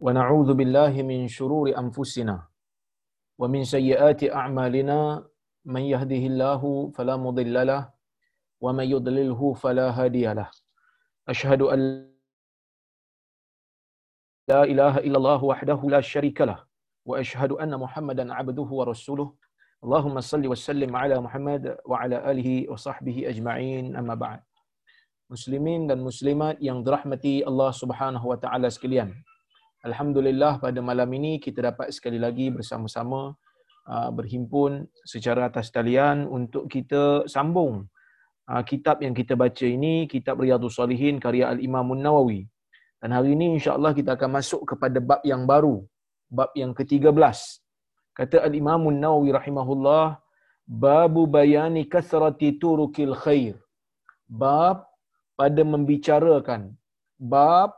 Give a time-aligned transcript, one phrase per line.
[0.00, 2.36] ونعوذ بالله من شرور أنفسنا
[3.38, 5.28] ومن سيئات أعمالنا
[5.64, 6.62] من يهده الله
[6.96, 7.92] فلا مضل له
[8.64, 10.48] ومن يضلله فلا هادي له.
[11.28, 11.80] أشهد أن
[14.48, 16.64] لا إله إلا الله وحده لا شريك له
[17.04, 19.28] وأشهد أن محمدا عبده ورسوله.
[19.84, 23.96] اللهم صل وسلم على محمد وعلى آله وصحبه أجمعين.
[23.96, 24.40] أما بعد
[25.30, 29.14] Muslimin dan muslimat yang dirahmati Allah Subhanahu wa taala sekalian.
[29.80, 33.32] Alhamdulillah pada malam ini kita dapat sekali lagi bersama-sama
[33.88, 37.88] uh, berhimpun secara atas talian untuk kita sambung
[38.52, 42.44] uh, kitab yang kita baca ini, kitab Riyadhus Salihin karya Al-Imam Nawawi.
[43.00, 45.80] Dan hari ini insya-Allah kita akan masuk kepada bab yang baru,
[46.28, 47.16] bab yang ke-13.
[48.12, 50.20] Kata Al-Imam Nawawi rahimahullah,
[50.68, 53.56] babu bayani kasrati turukil khair.
[54.28, 54.84] Bab
[55.40, 56.76] pada membicarakan
[57.16, 57.72] bab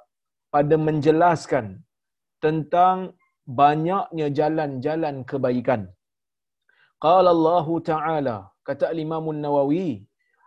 [0.51, 1.79] pada menjelaskan
[2.45, 2.98] tentang
[3.62, 5.82] banyaknya jalan-jalan kebaikan.
[7.04, 8.37] Qala Allah Ta'ala,
[8.68, 9.90] kata Imam Nawawi,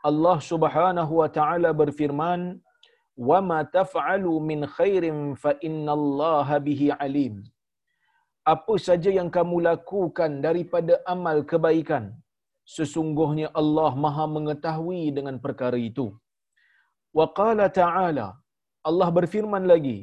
[0.09, 2.41] Allah Subhanahu wa taala berfirman,
[3.29, 7.35] "Wa ma taf'alu min khairin fa innallaha bihi alim."
[8.53, 12.03] Apa saja yang kamu lakukan daripada amal kebaikan,
[12.75, 16.07] sesungguhnya Allah Maha mengetahui dengan perkara itu.
[17.17, 18.27] Wa qala ta'ala
[18.89, 19.99] Allah berfirman lagi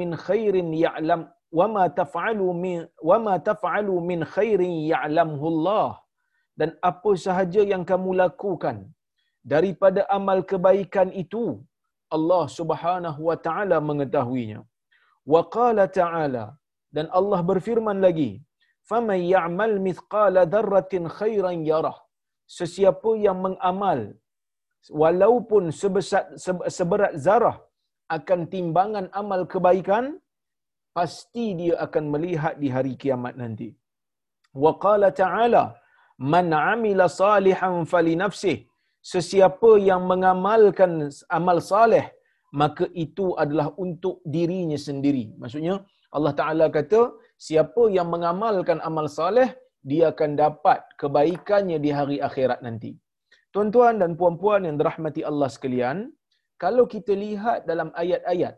[0.00, 1.22] min khairin ya'lam
[1.58, 2.78] wa ma taf'alu min
[3.08, 5.90] wa ma taf'alu min khairin ya'lamhu Allah
[6.60, 8.76] dan apa sahaja yang kamu lakukan
[9.52, 11.44] daripada amal kebaikan itu
[12.16, 14.60] Allah Subhanahu wa taala mengetahuinya.
[15.32, 16.44] Wa qala ta'ala
[16.96, 18.30] dan Allah berfirman lagi
[18.90, 21.98] faman ya'mal mithqala dzarratin khairan yarah.
[22.58, 24.00] Sesiapa yang mengamal
[25.02, 26.24] walaupun sebesar
[26.76, 27.56] seberat zarah
[28.16, 30.04] akan timbangan amal kebaikan
[30.96, 33.68] pasti dia akan melihat di hari kiamat nanti.
[34.64, 35.64] Wa qala ta'ala
[36.34, 38.58] man 'amila salihan fali nafsih
[39.12, 41.08] sesiapa yang mengamalkan
[41.38, 42.06] amal saleh
[42.60, 45.24] maka itu adalah untuk dirinya sendiri.
[45.40, 45.74] Maksudnya
[46.16, 49.54] Allah Taala kata siapa yang mengamalkan amal saleh
[49.90, 52.90] dia akan dapat kebaikannya di hari akhirat nanti.
[53.54, 56.10] Tuan-tuan dan puan-puan yang dirahmati Allah sekalian,
[56.62, 58.54] kalau kita lihat dalam ayat-ayat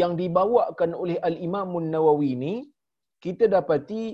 [0.00, 2.54] yang dibawakan oleh Al-Imam Nawawi ni,
[3.24, 4.04] kita dapati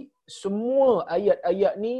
[0.41, 1.95] semua ayat-ayat ni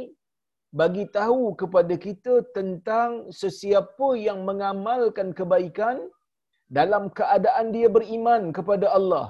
[0.81, 3.09] bagi tahu kepada kita tentang
[3.41, 5.97] sesiapa yang mengamalkan kebaikan
[6.77, 9.27] dalam keadaan dia beriman kepada Allah.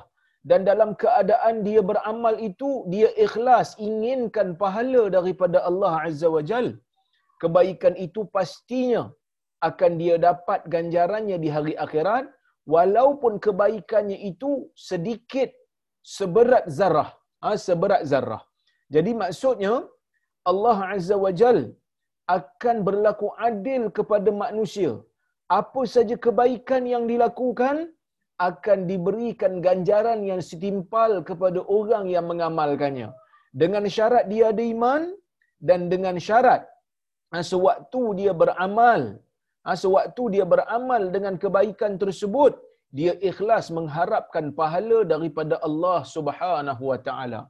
[0.49, 6.75] Dan dalam keadaan dia beramal itu dia ikhlas inginkan pahala daripada Allah Azza wa Jalla
[7.43, 9.03] kebaikan itu pastinya
[9.69, 12.25] akan dia dapat ganjarannya di hari akhirat
[12.75, 14.51] walaupun kebaikannya itu
[14.89, 15.49] sedikit
[16.15, 17.09] seberat zarah.
[17.43, 18.43] Ha, seberat zarah.
[18.95, 19.73] Jadi maksudnya
[20.51, 21.59] Allah Azza wa Jal
[22.37, 24.91] akan berlaku adil kepada manusia.
[25.59, 27.75] Apa saja kebaikan yang dilakukan
[28.49, 33.09] akan diberikan ganjaran yang setimpal kepada orang yang mengamalkannya.
[33.61, 35.01] Dengan syarat dia ada iman
[35.67, 36.61] dan dengan syarat
[37.33, 39.01] Ha, sewaktu dia beramal,
[39.65, 42.53] ha, sewaktu dia beramal dengan kebaikan tersebut,
[42.97, 47.41] dia ikhlas mengharapkan pahala daripada Allah Subhanahu wa taala.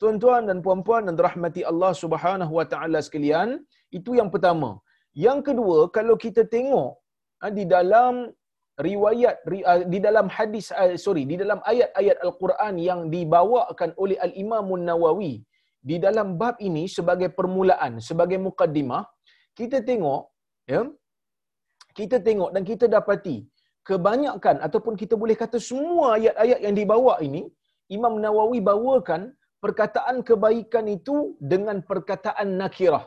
[0.00, 3.50] Tuan-tuan dan puan-puan dan rahmati Allah Subhanahu wa taala sekalian,
[3.98, 4.70] itu yang pertama.
[5.26, 6.90] Yang kedua, kalau kita tengok
[7.40, 8.14] ha, di dalam
[8.88, 9.36] riwayat
[9.92, 10.66] di dalam hadis
[11.04, 15.34] sorry di dalam ayat-ayat al-Quran yang dibawakan oleh al-Imam Nawawi
[15.90, 19.04] di dalam bab ini sebagai permulaan sebagai mukaddimah
[19.58, 20.22] kita tengok
[20.68, 20.84] ya
[21.98, 23.36] kita tengok dan kita dapati
[23.88, 27.42] kebanyakan ataupun kita boleh kata semua ayat-ayat yang dibawa ini
[27.96, 29.22] Imam Nawawi bawakan
[29.64, 31.16] perkataan kebaikan itu
[31.52, 33.04] dengan perkataan nakirah.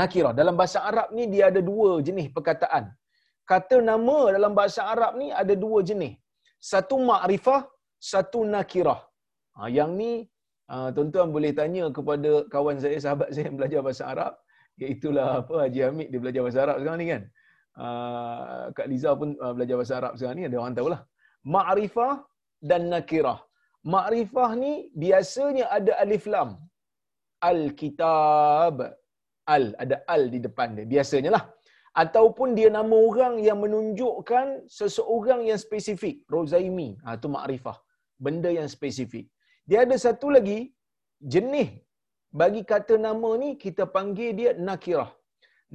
[0.00, 2.84] Nakirah dalam bahasa Arab ni dia ada dua jenis perkataan.
[3.52, 6.14] Kata nama dalam bahasa Arab ni ada dua jenis.
[6.70, 7.62] Satu ma'rifah,
[8.12, 9.00] satu nakirah.
[9.56, 10.12] Ha, yang ni
[10.70, 14.32] ha, tuan-tuan boleh tanya kepada kawan saya, sahabat saya yang belajar bahasa Arab
[14.94, 17.22] itulah apa Haji Hamid dia belajar bahasa Arab sekarang ni kan.
[17.72, 21.00] Uh, Kak Liza pun uh, belajar bahasa Arab sekarang ni ada orang tahulah.
[21.54, 22.12] Ma'rifah
[22.60, 23.40] dan nakirah.
[23.94, 24.72] Ma'rifah ni
[25.04, 26.50] biasanya ada alif lam.
[27.42, 28.76] Al-kitab.
[29.54, 31.44] Al ada al di depan dia biasanya lah.
[32.02, 36.22] Ataupun dia nama orang yang menunjukkan seseorang yang spesifik.
[36.34, 36.96] Rozaimi.
[37.04, 37.76] Ha, itu ma'rifah.
[38.24, 39.26] Benda yang spesifik.
[39.68, 40.60] Dia ada satu lagi
[41.34, 41.68] jenis
[42.40, 45.10] bagi kata nama ni kita panggil dia nakirah.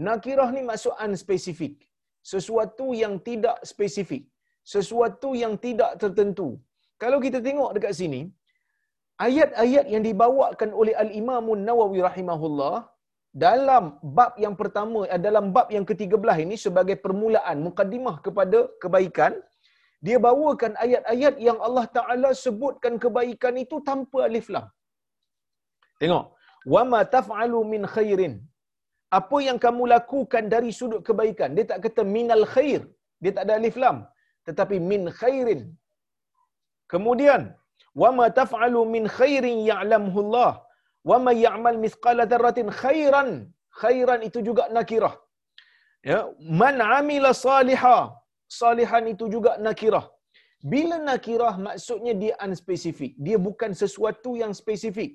[0.07, 1.86] Nakirah ni maksud unspesifik.
[2.31, 4.23] Sesuatu yang tidak spesifik.
[4.75, 6.49] Sesuatu yang tidak tertentu.
[7.03, 8.21] kalau kita tengok dekat sini,
[9.25, 12.75] ayat-ayat yang dibawakan oleh Al-Imam Nawawi rahimahullah
[13.45, 13.83] dalam
[14.17, 19.33] bab yang pertama eh, dalam bab yang ke-13 ini sebagai permulaan mukaddimah kepada kebaikan
[20.05, 24.65] dia bawakan ayat-ayat yang Allah Taala sebutkan kebaikan itu tanpa alif lam.
[26.01, 26.25] Tengok,
[26.93, 28.33] ma taf'alu min khairin.
[29.19, 31.55] Apa yang kamu lakukan dari sudut kebaikan.
[31.57, 32.81] Dia tak kata minal khair.
[33.23, 33.97] Dia tak ada alif lam.
[34.47, 35.61] Tetapi min khairin.
[36.91, 37.41] Kemudian,
[38.01, 40.51] wa ma taf'alu min khairin ya'lamhu Allah
[41.09, 43.29] wa may ya'mal mithqala dzarratin khairan
[43.81, 45.13] khairan itu juga nakirah
[46.09, 46.19] ya
[46.63, 47.97] man amila saliha
[48.61, 50.05] salihan itu juga nakirah
[50.71, 55.11] bila nakirah maksudnya dia unspesifik dia bukan sesuatu yang spesifik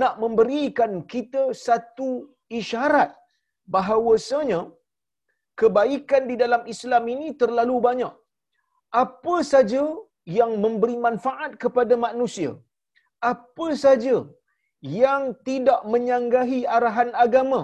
[0.00, 2.08] nak memberikan kita satu
[2.58, 3.10] isyarat
[3.74, 4.60] bahawasanya
[5.60, 8.14] kebaikan di dalam Islam ini terlalu banyak
[9.04, 9.84] apa saja
[10.38, 12.52] yang memberi manfaat kepada manusia
[13.30, 14.16] apa saja
[14.82, 17.62] yang tidak menyanggahi arahan agama.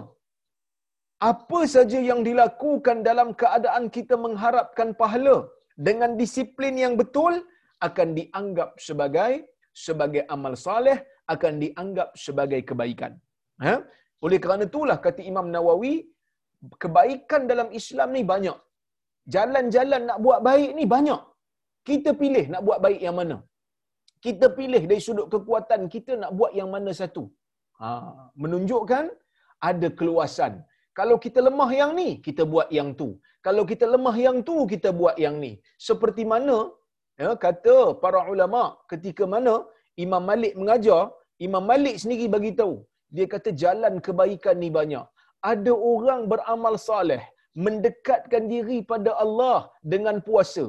[1.31, 5.37] Apa saja yang dilakukan dalam keadaan kita mengharapkan pahala
[5.87, 7.43] dengan disiplin yang betul
[7.89, 9.33] akan dianggap sebagai
[9.87, 10.99] sebagai amal saleh,
[11.35, 13.12] akan dianggap sebagai kebaikan.
[13.67, 13.75] Ha?
[14.26, 15.94] Oleh kerana itulah kata Imam Nawawi,
[16.82, 18.59] kebaikan dalam Islam ni banyak.
[19.35, 21.20] Jalan-jalan nak buat baik ni banyak.
[21.88, 23.37] Kita pilih nak buat baik yang mana
[24.26, 27.25] kita pilih dari sudut kekuatan kita nak buat yang mana satu.
[27.81, 27.88] Ha,
[28.43, 29.05] menunjukkan
[29.70, 30.53] ada keluasan.
[30.99, 33.09] Kalau kita lemah yang ni, kita buat yang tu.
[33.47, 35.53] Kalau kita lemah yang tu, kita buat yang ni.
[35.88, 36.56] Seperti mana
[37.23, 38.62] ya, kata para ulama
[38.93, 39.55] ketika mana
[40.05, 41.03] Imam Malik mengajar,
[41.47, 42.75] Imam Malik sendiri bagi tahu.
[43.17, 45.07] Dia kata jalan kebaikan ni banyak.
[45.51, 47.23] Ada orang beramal saleh,
[47.65, 49.59] mendekatkan diri pada Allah
[49.93, 50.67] dengan puasa.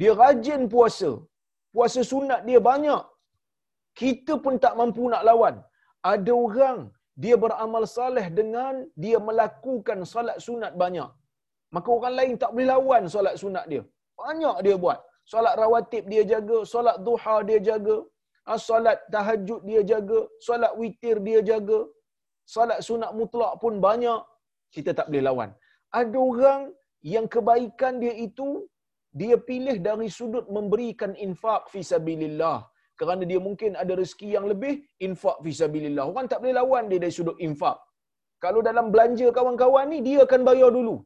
[0.00, 1.10] Dia rajin puasa,
[1.74, 3.02] puasa sunat dia banyak.
[4.00, 5.56] Kita pun tak mampu nak lawan.
[6.12, 6.80] Ada orang
[7.22, 11.10] dia beramal saleh dengan dia melakukan solat sunat banyak.
[11.74, 13.82] Maka orang lain tak boleh lawan solat sunat dia.
[14.20, 15.00] Banyak dia buat.
[15.32, 17.96] Solat rawatib dia jaga, solat duha dia jaga,
[18.56, 21.80] solat tahajud dia jaga, solat witir dia jaga,
[22.54, 24.20] solat sunat mutlak pun banyak.
[24.74, 25.50] Kita tak boleh lawan.
[26.00, 26.60] Ada orang
[27.14, 28.48] yang kebaikan dia itu
[29.20, 32.58] dia pilih dari sudut memberikan infak fi sabilillah
[33.00, 34.74] kerana dia mungkin ada rezeki yang lebih
[35.06, 37.78] infak fi sabilillah orang tak boleh lawan dia dari sudut infak
[38.44, 40.96] kalau dalam belanja kawan-kawan ni dia akan bayar dulu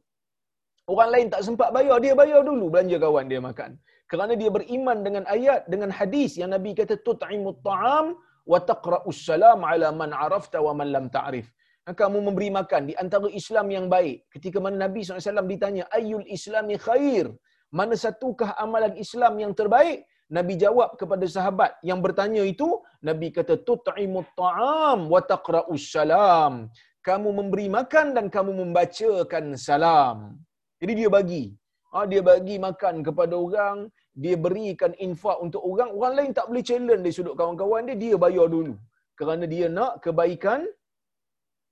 [0.91, 3.71] orang lain tak sempat bayar dia bayar dulu belanja kawan dia makan
[4.11, 8.07] kerana dia beriman dengan ayat dengan hadis yang nabi kata tut'imut ta'am
[8.51, 11.47] wa taqra'us salam ala man arafta wa man lam ta'rif
[12.01, 16.79] kamu memberi makan di antara Islam yang baik ketika mana Nabi SAW ditanya ayyul islami
[16.79, 17.27] khair
[17.73, 20.05] mana satukah amalan Islam yang terbaik?
[20.37, 22.67] Nabi jawab kepada sahabat yang bertanya itu,
[23.07, 26.69] Nabi kata tut'imut ta'am wa taqra'us salam.
[27.07, 30.17] Kamu memberi makan dan kamu membacakan salam.
[30.83, 31.43] Jadi dia bagi.
[31.93, 33.77] Ha, dia bagi makan kepada orang,
[34.23, 38.15] dia berikan infak untuk orang, orang lain tak boleh challenge dari sudut kawan-kawan dia, dia
[38.23, 38.73] bayar dulu.
[39.19, 40.61] Kerana dia nak kebaikan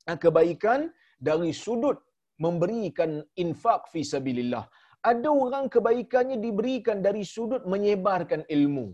[0.05, 0.79] ha, kebaikan
[1.27, 1.97] dari sudut
[2.45, 3.11] memberikan
[3.43, 4.65] infak fi sabilillah
[5.09, 8.87] ada orang kebaikannya diberikan dari sudut menyebarkan ilmu.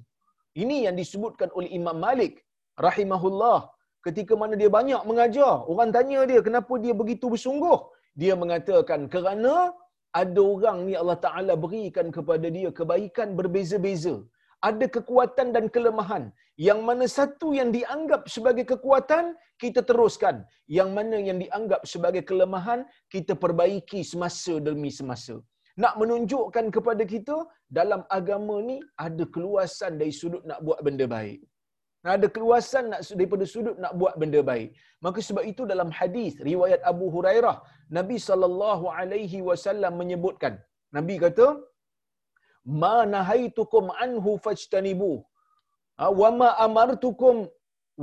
[0.63, 2.33] Ini yang disebutkan oleh Imam Malik
[2.87, 3.59] rahimahullah
[4.07, 5.53] ketika mana dia banyak mengajar.
[5.71, 7.79] Orang tanya dia kenapa dia begitu bersungguh.
[8.21, 9.75] Dia mengatakan kerana
[10.21, 14.15] ada orang ni Allah Ta'ala berikan kepada dia kebaikan berbeza-beza.
[14.69, 16.23] Ada kekuatan dan kelemahan.
[16.67, 19.25] Yang mana satu yang dianggap sebagai kekuatan,
[19.63, 20.37] kita teruskan.
[20.77, 22.81] Yang mana yang dianggap sebagai kelemahan,
[23.13, 25.37] kita perbaiki semasa demi semasa
[25.81, 27.37] nak menunjukkan kepada kita
[27.79, 31.39] dalam agama ni ada keluasan dari sudut nak buat benda baik.
[32.15, 34.69] Ada keluasan nak daripada sudut nak buat benda baik.
[35.05, 37.55] Maka sebab itu dalam hadis riwayat Abu Hurairah,
[37.97, 40.53] Nabi sallallahu alaihi wasallam menyebutkan,
[40.97, 41.47] Nabi kata,
[42.83, 45.13] "Ma nahaitukum anhu fajtanibu,
[46.21, 47.35] wa ma amartukum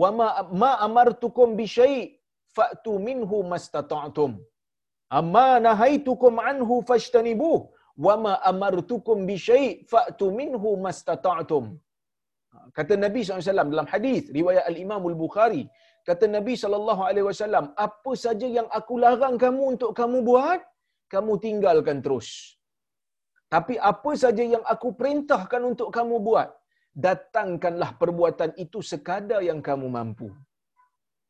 [0.03, 0.29] wa ma
[0.63, 2.01] ma amartukum bi syai'
[2.57, 4.33] fa'tu minhu mastata'tum."
[5.19, 7.59] amma nahaitukum anhu fashtanibuh
[8.07, 11.65] wa ma amartukum bi syai' fa'tu minhu mastata'tum
[12.79, 15.65] kata nabi SAW dalam hadis riwayat al-imam al-bukhari
[16.09, 20.61] kata nabi SAW apa saja yang aku larang kamu untuk kamu buat
[21.15, 22.29] kamu tinggalkan terus
[23.55, 26.49] tapi apa saja yang aku perintahkan untuk kamu buat
[27.07, 30.29] datangkanlah perbuatan itu sekadar yang kamu mampu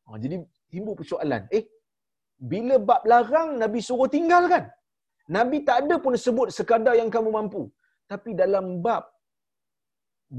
[0.05, 0.35] ha, jadi
[0.73, 1.65] timbul persoalan eh
[2.51, 4.63] bila bab larang Nabi suruh tinggalkan.
[5.35, 7.61] Nabi tak ada pun sebut sekadar yang kamu mampu.
[8.11, 9.03] Tapi dalam bab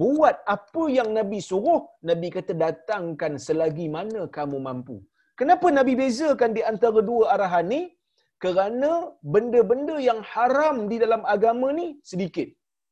[0.03, 4.97] buat apa yang Nabi suruh, Nabi kata datangkan selagi mana kamu mampu.
[5.41, 7.83] Kenapa Nabi bezakan di antara dua arahan ni?
[8.45, 8.91] Kerana
[9.35, 12.49] benda-benda yang haram di dalam agama ni sedikit.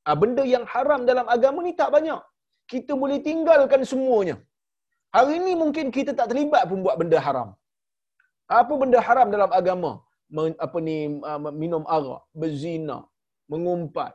[0.08, 2.20] Ah, benda yang haram dalam agama ni tak banyak.
[2.72, 4.36] Kita boleh tinggalkan semuanya.
[5.16, 7.48] Hari ini mungkin kita tak terlibat pun buat benda haram.
[8.60, 9.92] Apa benda haram dalam agama?
[10.66, 10.96] Apa ni
[11.30, 12.98] ah, minum arak, berzina,
[13.52, 14.12] mengumpat,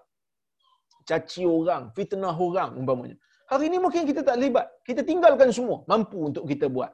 [1.10, 3.18] caci orang, fitnah orang umpamanya.
[3.51, 4.66] Hari ini mungkin kita tak terlibat.
[4.88, 5.78] Kita tinggalkan semua.
[5.92, 6.92] Mampu untuk kita buat.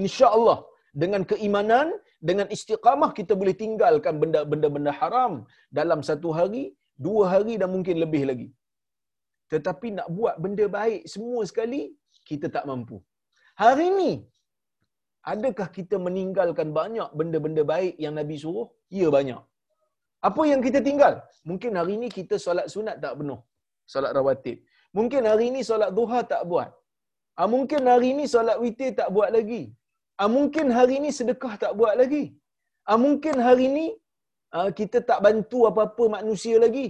[0.00, 0.58] InsyaAllah.
[1.02, 1.86] Dengan keimanan,
[2.28, 5.32] dengan istiqamah, kita boleh tinggalkan benda-benda haram
[5.78, 6.62] dalam satu hari,
[7.06, 8.48] dua hari dan mungkin lebih lagi.
[9.52, 11.82] Tetapi nak buat benda baik semua sekali,
[12.28, 12.96] kita tak mampu.
[13.62, 14.10] Hari ini,
[15.32, 18.68] adakah kita meninggalkan banyak benda-benda baik yang Nabi suruh?
[18.98, 19.42] Ya, banyak.
[20.28, 21.14] Apa yang kita tinggal?
[21.48, 23.40] Mungkin hari ini kita solat sunat tak penuh.
[23.92, 24.58] Solat rawatib.
[24.98, 26.70] Mungkin hari ini solat duha tak buat.
[27.40, 29.62] Ah, mungkin hari ini solat witir tak buat lagi.
[30.20, 32.24] Ah, mungkin hari ini sedekah tak buat lagi.
[32.90, 33.86] Ah, mungkin hari ini
[34.56, 36.88] ah, kita tak bantu apa-apa manusia lagi.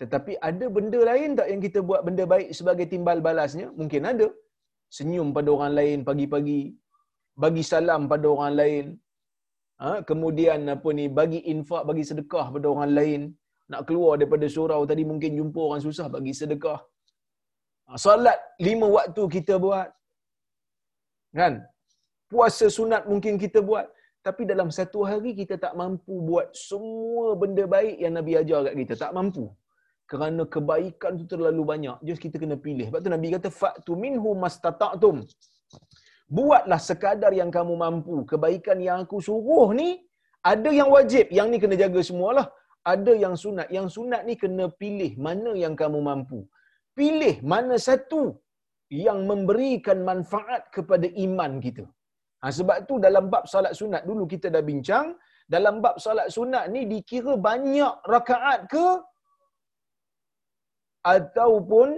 [0.00, 3.68] Tetapi ada benda lain tak yang kita buat benda baik sebagai timbal balasnya?
[3.80, 4.28] Mungkin ada.
[4.96, 6.62] Senyum pada orang lain pagi-pagi.
[7.42, 8.84] Bagi salam pada orang lain.
[9.82, 9.90] Ha?
[10.08, 13.22] Kemudian apa ni bagi infak, bagi sedekah pada orang lain.
[13.72, 16.78] Nak keluar daripada surau tadi mungkin jumpa orang susah bagi sedekah.
[17.86, 19.88] Ha, salat lima waktu kita buat.
[21.38, 21.54] Kan?
[22.30, 23.86] Puasa sunat mungkin kita buat.
[24.26, 28.74] Tapi dalam satu hari kita tak mampu buat semua benda baik yang Nabi ajar kat
[28.80, 28.94] kita.
[29.02, 29.44] Tak mampu.
[30.10, 31.96] Kerana kebaikan tu terlalu banyak.
[32.06, 32.86] Just kita kena pilih.
[32.90, 35.16] Sebab tu Nabi kata, Fa'tu minhu mastata'tum.
[36.26, 38.16] Buatlah sekadar yang kamu mampu.
[38.30, 39.88] Kebaikan yang aku suruh ni,
[40.42, 41.30] ada yang wajib.
[41.30, 42.46] Yang ni kena jaga semualah.
[42.94, 43.68] Ada yang sunat.
[43.76, 46.40] Yang sunat ni kena pilih mana yang kamu mampu.
[46.98, 48.22] Pilih mana satu
[49.04, 51.84] yang memberikan manfaat kepada iman kita.
[52.42, 55.08] Ha, sebab tu dalam bab salat sunat dulu kita dah bincang.
[55.54, 58.86] Dalam bab salat sunat ni dikira banyak rakaat ke
[61.14, 61.88] ataupun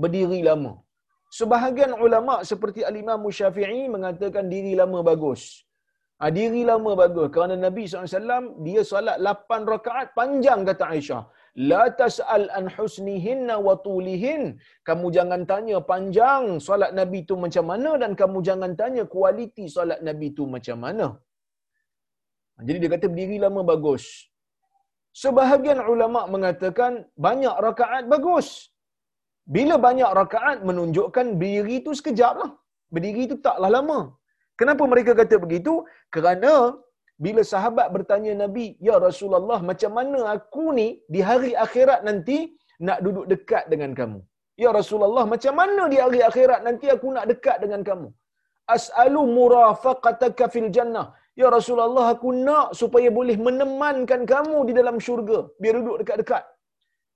[0.00, 0.72] berdiri lama.
[1.38, 5.42] Sebahagian ulama seperti Al-Imam Syafi'i mengatakan diri lama bagus.
[6.20, 11.22] Ha, diri lama bagus kerana Nabi SAW dia solat 8 rakaat panjang kata Aisyah.
[11.70, 14.42] La tas'al an husnihinna wa tulihin.
[14.88, 20.04] Kamu jangan tanya panjang solat Nabi tu macam mana dan kamu jangan tanya kualiti solat
[20.08, 21.06] Nabi tu macam mana.
[22.54, 24.04] Ha, jadi dia kata berdiri lama bagus.
[25.22, 26.92] Sebahagian ulama mengatakan
[27.26, 28.68] banyak rakaat bagus.
[29.56, 32.52] Bila banyak rakaat menunjukkan berdiri itu sekejap lah.
[32.92, 34.19] Berdiri itu taklah lama.
[34.60, 35.74] Kenapa mereka kata begitu?
[36.14, 36.52] Kerana
[37.24, 42.38] bila sahabat bertanya Nabi, Ya Rasulullah, macam mana aku ni di hari akhirat nanti
[42.88, 44.20] nak duduk dekat dengan kamu?
[44.62, 48.08] Ya Rasulullah, macam mana di hari akhirat nanti aku nak dekat dengan kamu?
[48.76, 51.06] As'alu murafaqataka fil jannah.
[51.40, 55.38] Ya Rasulullah, aku nak supaya boleh menemankan kamu di dalam syurga.
[55.62, 56.44] Biar duduk dekat-dekat.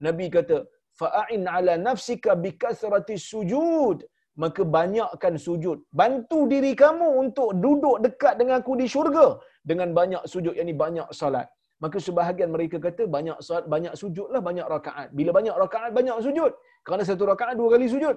[0.06, 0.58] Nabi kata,
[1.00, 3.98] fa'in ala nafsika bikathrati sujud
[4.42, 5.78] maka banyakkan sujud.
[6.00, 9.38] Bantu diri kamu untuk duduk dekat dengan aku di syurga
[9.70, 10.54] dengan banyak sujud.
[10.58, 11.46] Yang ini banyak salat.
[11.82, 15.08] Maka sebahagian mereka kata banyak salat banyak sujudlah banyak rakaat.
[15.18, 16.52] Bila banyak rakaat banyak sujud.
[16.86, 18.16] Kerana satu rakaat dua kali sujud.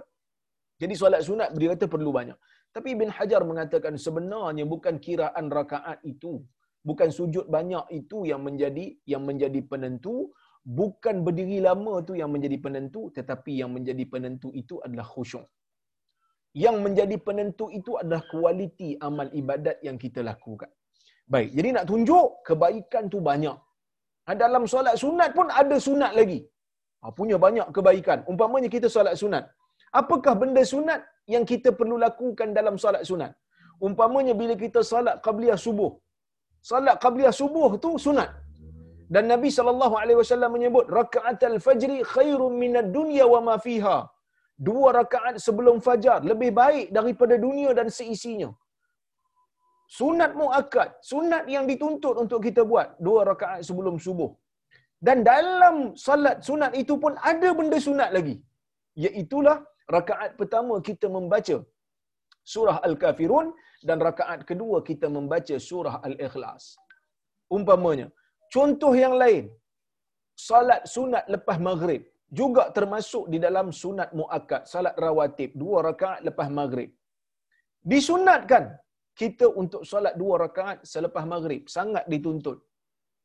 [0.82, 2.38] Jadi solat sunat dia kata perlu banyak.
[2.76, 6.34] Tapi Ibn Hajar mengatakan sebenarnya bukan kiraan rakaat itu.
[6.86, 10.34] Bukan sujud banyak itu yang menjadi yang menjadi penentu.
[10.68, 13.10] Bukan berdiri lama tu yang menjadi penentu.
[13.18, 15.46] Tetapi yang menjadi penentu itu adalah khusyuk
[16.64, 20.70] yang menjadi penentu itu adalah kualiti amal ibadat yang kita lakukan.
[21.34, 23.58] Baik jadi nak tunjuk kebaikan tu banyak.
[24.28, 26.40] Ha, dalam solat sunat pun ada sunat lagi.
[27.02, 28.20] Ha, punya banyak kebaikan.
[28.32, 29.44] Umpamanya kita solat sunat.
[30.00, 31.02] Apakah benda sunat
[31.34, 33.32] yang kita perlu lakukan dalam solat sunat?
[33.88, 35.92] Umpamanya bila kita solat qabliyah subuh.
[36.70, 38.30] Solat qabliyah subuh tu sunat.
[39.14, 43.98] Dan Nabi sallallahu alaihi wasallam menyebut rakaat al-fajri khairum minad dunya wa ma fiha.
[44.58, 48.50] Dua rakaat sebelum fajar lebih baik daripada dunia dan seisinya.
[49.98, 54.32] Sunat muakkad, sunat yang dituntut untuk kita buat dua rakaat sebelum subuh.
[55.08, 58.36] Dan dalam salat sunat itu pun ada benda sunat lagi.
[59.04, 59.58] Iaitulah
[59.96, 61.58] rakaat pertama kita membaca
[62.54, 63.48] surah Al-Kafirun
[63.88, 66.64] dan rakaat kedua kita membaca surah Al-Ikhlas.
[67.58, 68.08] Umpamanya,
[68.56, 69.46] Contoh yang lain,
[70.48, 72.02] salat sunat lepas maghrib
[72.40, 76.92] juga termasuk di dalam sunat muakkad, salat rawatib, dua rakaat lepas maghrib.
[77.92, 78.76] Disunatkan
[79.16, 82.60] kita untuk salat dua rakaat selepas maghrib, sangat dituntut.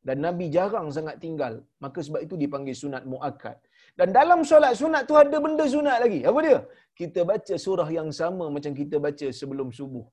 [0.03, 3.55] Dan Nabi jarang sangat tinggal, maka sebab itu dipanggil sunat muakkad.
[3.99, 6.19] Dan dalam solat sunat tu ada benda sunat lagi.
[6.29, 6.59] Apa dia?
[6.99, 10.05] Kita baca surah yang sama macam kita baca sebelum subuh.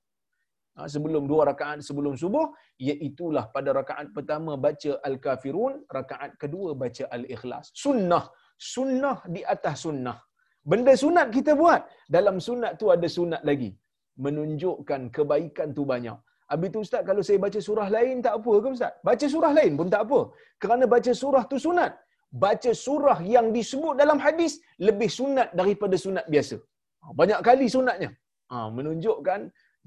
[0.77, 2.45] Ha, sebelum dua rakaat sebelum subuh,
[2.79, 7.75] iaitulah pada rakaat pertama baca Al-Kafirun, rakaat kedua baca Al-Ikhlas.
[7.83, 8.25] Sunnah.
[8.73, 10.17] Sunnah di atas sunnah.
[10.71, 11.81] Benda sunat kita buat.
[12.15, 13.69] Dalam sunat tu ada sunat lagi.
[14.25, 16.17] Menunjukkan kebaikan tu banyak.
[16.51, 18.93] Habis tu Ustaz, kalau saya baca surah lain tak apa ke Ustaz?
[19.07, 20.19] Baca surah lain pun tak apa.
[20.61, 21.91] Kerana baca surah tu sunat.
[22.43, 24.53] Baca surah yang disebut dalam hadis
[24.87, 26.57] lebih sunat daripada sunat biasa.
[27.01, 28.09] Ha, banyak kali sunatnya.
[28.51, 29.41] Ha, menunjukkan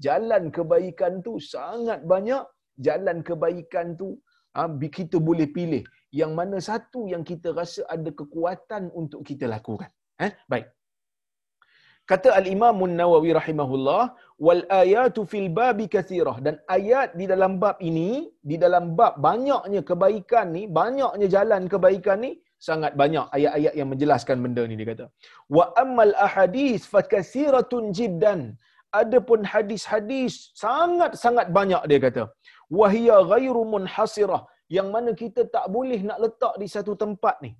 [0.05, 2.43] jalan kebaikan tu sangat banyak.
[2.87, 4.09] Jalan kebaikan tu
[4.55, 4.67] ha,
[4.97, 5.83] kita boleh pilih.
[6.19, 9.91] Yang mana satu yang kita rasa ada kekuatan untuk kita lakukan.
[10.25, 10.31] Eh?
[10.51, 10.67] Baik.
[12.11, 14.01] Kata Al-Imam Nawawi rahimahullah,
[14.45, 16.37] wal ayatu fil babi kathirah.
[16.45, 18.09] Dan ayat di dalam bab ini,
[18.49, 22.31] di dalam bab banyaknya kebaikan ni, banyaknya jalan kebaikan ni,
[22.67, 25.05] sangat banyak ayat-ayat yang menjelaskan benda ni dia kata.
[25.57, 28.41] Wa ammal ahadith fakathiratun jiddan.
[29.01, 32.23] Adapun hadis-hadis sangat-sangat banyak dia kata.
[32.79, 34.41] Wahia ghairu munhasirah.
[34.77, 37.51] Yang mana kita tak boleh nak letak di satu tempat ni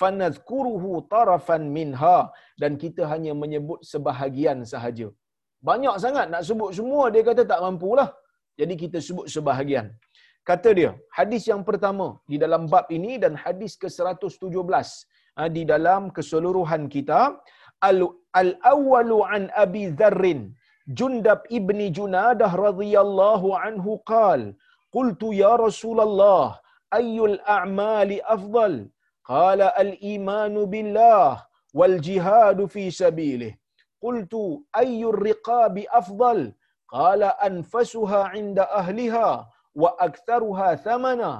[0.00, 2.18] fanadhkuruhu tarafan minha
[2.62, 5.08] dan kita hanya menyebut sebahagian sahaja.
[5.68, 8.08] Banyak sangat nak sebut semua dia kata tak mampulah.
[8.60, 9.86] Jadi kita sebut sebahagian.
[10.48, 14.86] Kata dia, hadis yang pertama di dalam bab ini dan hadis ke-117
[15.36, 17.42] ha, di dalam keseluruhan kitab
[18.40, 20.40] al-awwalu an Abi Dzarrin
[20.98, 24.54] Jundab ibni Junadah radhiyallahu anhu qal
[24.96, 26.56] qultu ya Rasulullah
[26.88, 28.88] ayyul a'mali afdal
[29.26, 33.58] قال الإيمان بالله والجهاد في سبيله.
[34.02, 34.34] قلت
[34.76, 36.54] أي الرقاب أفضل؟
[36.88, 41.32] قال أنفسها عند أهلها وأكثرها ثمنا.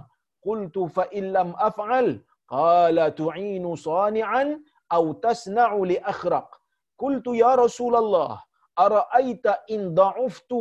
[0.42, 2.06] قلت فإن لم أفعل؟
[2.48, 4.44] قال تعين صانعا
[4.92, 6.48] أو تصنع لأخرق.
[6.98, 8.42] قلت يا رسول الله
[8.78, 10.52] أرأيت إن ضعفت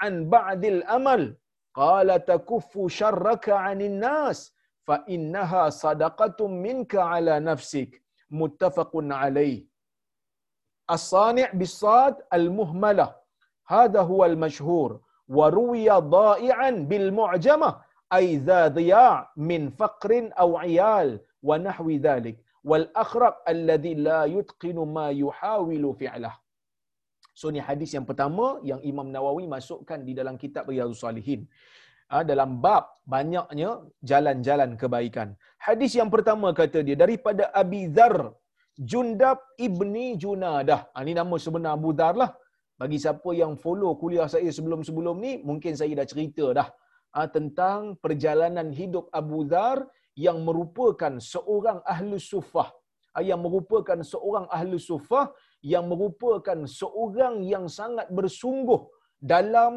[0.00, 1.36] عن بعد الأمل؟
[1.74, 8.02] قال تكف شرك عن الناس فإنها صدقة منك على نفسك.
[8.30, 9.66] متفق عليه.
[10.90, 13.14] الصانع بالصاد المهملة.
[13.66, 15.00] هذا هو المشهور.
[15.28, 17.80] وروي ضائعا بالمعجمة.
[18.12, 22.44] أي ذا ضياع من فقر أو عيال ونحو ذلك.
[22.64, 26.43] والأخرق الذي لا يتقن ما يحاول فعله.
[27.40, 31.42] So ni hadis yang pertama yang Imam Nawawi masukkan di dalam kitab Riyadhus Salihin.
[32.12, 33.70] Ha, dalam bab banyaknya
[34.10, 35.28] jalan-jalan kebaikan.
[35.66, 38.16] Hadis yang pertama kata dia daripada Abi Dhar
[38.90, 40.80] Jundab ibni Junadah.
[40.94, 42.30] Ha, ini nama sebenar Abu Dhar lah.
[42.74, 46.68] Bagi siapa yang follow kuliah saya sebelum-sebelum ni, mungkin saya dah cerita dah
[47.14, 52.70] ha, tentang perjalanan hidup Abu Dhar yang merupakan seorang ahli sufah.
[53.14, 55.30] Ha, yang merupakan seorang ahli sufah
[55.72, 58.80] yang merupakan seorang yang sangat bersungguh
[59.32, 59.74] dalam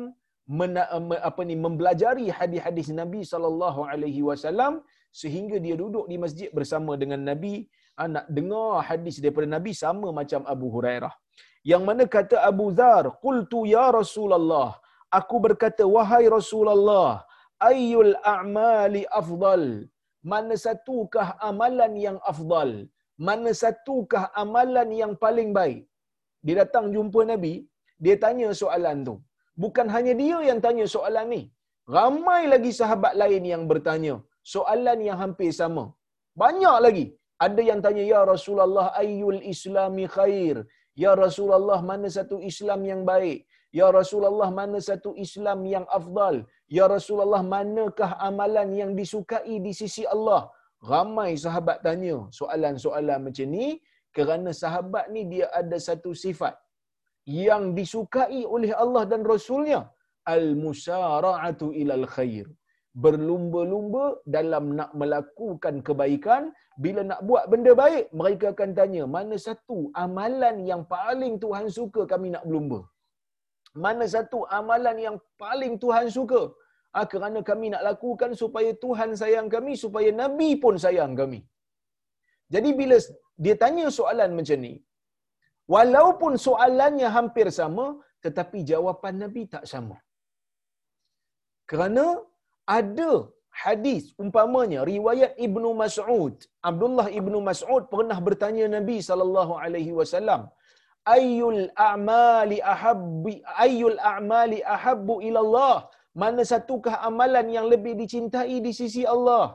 [0.60, 0.84] mena,
[1.30, 4.73] apa ni mempelajari hadis-hadis Nabi sallallahu alaihi wasallam
[5.21, 7.54] sehingga dia duduk di masjid bersama dengan Nabi
[8.00, 11.13] ah, nak dengar hadis daripada Nabi sama macam Abu Hurairah.
[11.71, 14.69] Yang mana kata Abu Dzar, "Qultu ya Rasulullah,
[15.19, 17.12] aku berkata wahai Rasulullah,
[17.71, 19.63] ayyul a'mali afdal?"
[20.32, 22.71] Mana satukah amalan yang afdal?
[23.28, 25.82] Mana satukah amalan yang paling baik?
[26.46, 27.54] Dia datang jumpa Nabi,
[28.06, 29.16] dia tanya soalan tu
[29.64, 31.44] bukan hanya dia yang tanya soalan ni.
[31.96, 34.16] Ramai lagi sahabat lain yang bertanya
[34.54, 35.86] soalan yang hampir sama.
[36.42, 37.06] Banyak lagi.
[37.46, 40.58] Ada yang tanya, Ya Rasulullah, ayyul islami khair?
[41.04, 43.40] Ya Rasulullah, mana satu Islam yang baik?
[43.80, 46.36] Ya Rasulullah, mana satu Islam yang afdal?
[46.78, 50.42] Ya Rasulullah, manakah amalan yang disukai di sisi Allah?
[50.92, 53.68] Ramai sahabat tanya soalan-soalan macam ni
[54.18, 56.54] kerana sahabat ni dia ada satu sifat
[57.46, 59.82] yang disukai oleh Allah dan Rasulnya.
[60.36, 62.46] Al-musara'atu ilal khair.
[63.04, 66.44] Berlumba-lumba dalam nak melakukan kebaikan.
[66.84, 72.06] Bila nak buat benda baik mereka akan tanya mana satu amalan yang paling Tuhan suka
[72.12, 72.80] kami nak berlumba?
[73.84, 76.42] Mana satu amalan yang paling Tuhan suka
[76.98, 81.40] ha, kerana kami nak lakukan supaya Tuhan sayang kami supaya nabi pun sayang kami
[82.56, 82.98] jadi bila
[83.46, 84.76] dia tanya soalan macam ni
[85.74, 87.86] Walaupun soalannya hampir sama,
[88.26, 89.98] tetapi jawapan Nabi tak sama.
[91.70, 92.06] Kerana
[92.80, 93.12] ada
[93.64, 96.36] hadis umpamanya riwayat Ibnu Mas'ud,
[96.70, 100.42] Abdullah Ibnu Mas'ud pernah bertanya Nabi sallallahu alaihi wasallam,
[101.18, 105.78] ayyul a'mali ahabbi ayyul a'mali ahabbu ila Allah?
[106.22, 109.46] Mana satukah amalan yang lebih dicintai di sisi Allah?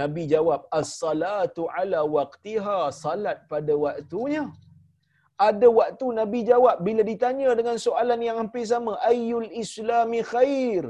[0.00, 4.44] Nabi jawab, as-salatu ala waqtiha, salat pada waktunya.
[5.48, 10.84] Ada waktu Nabi jawab bila ditanya dengan soalan yang hampir sama, ayyul islami khair?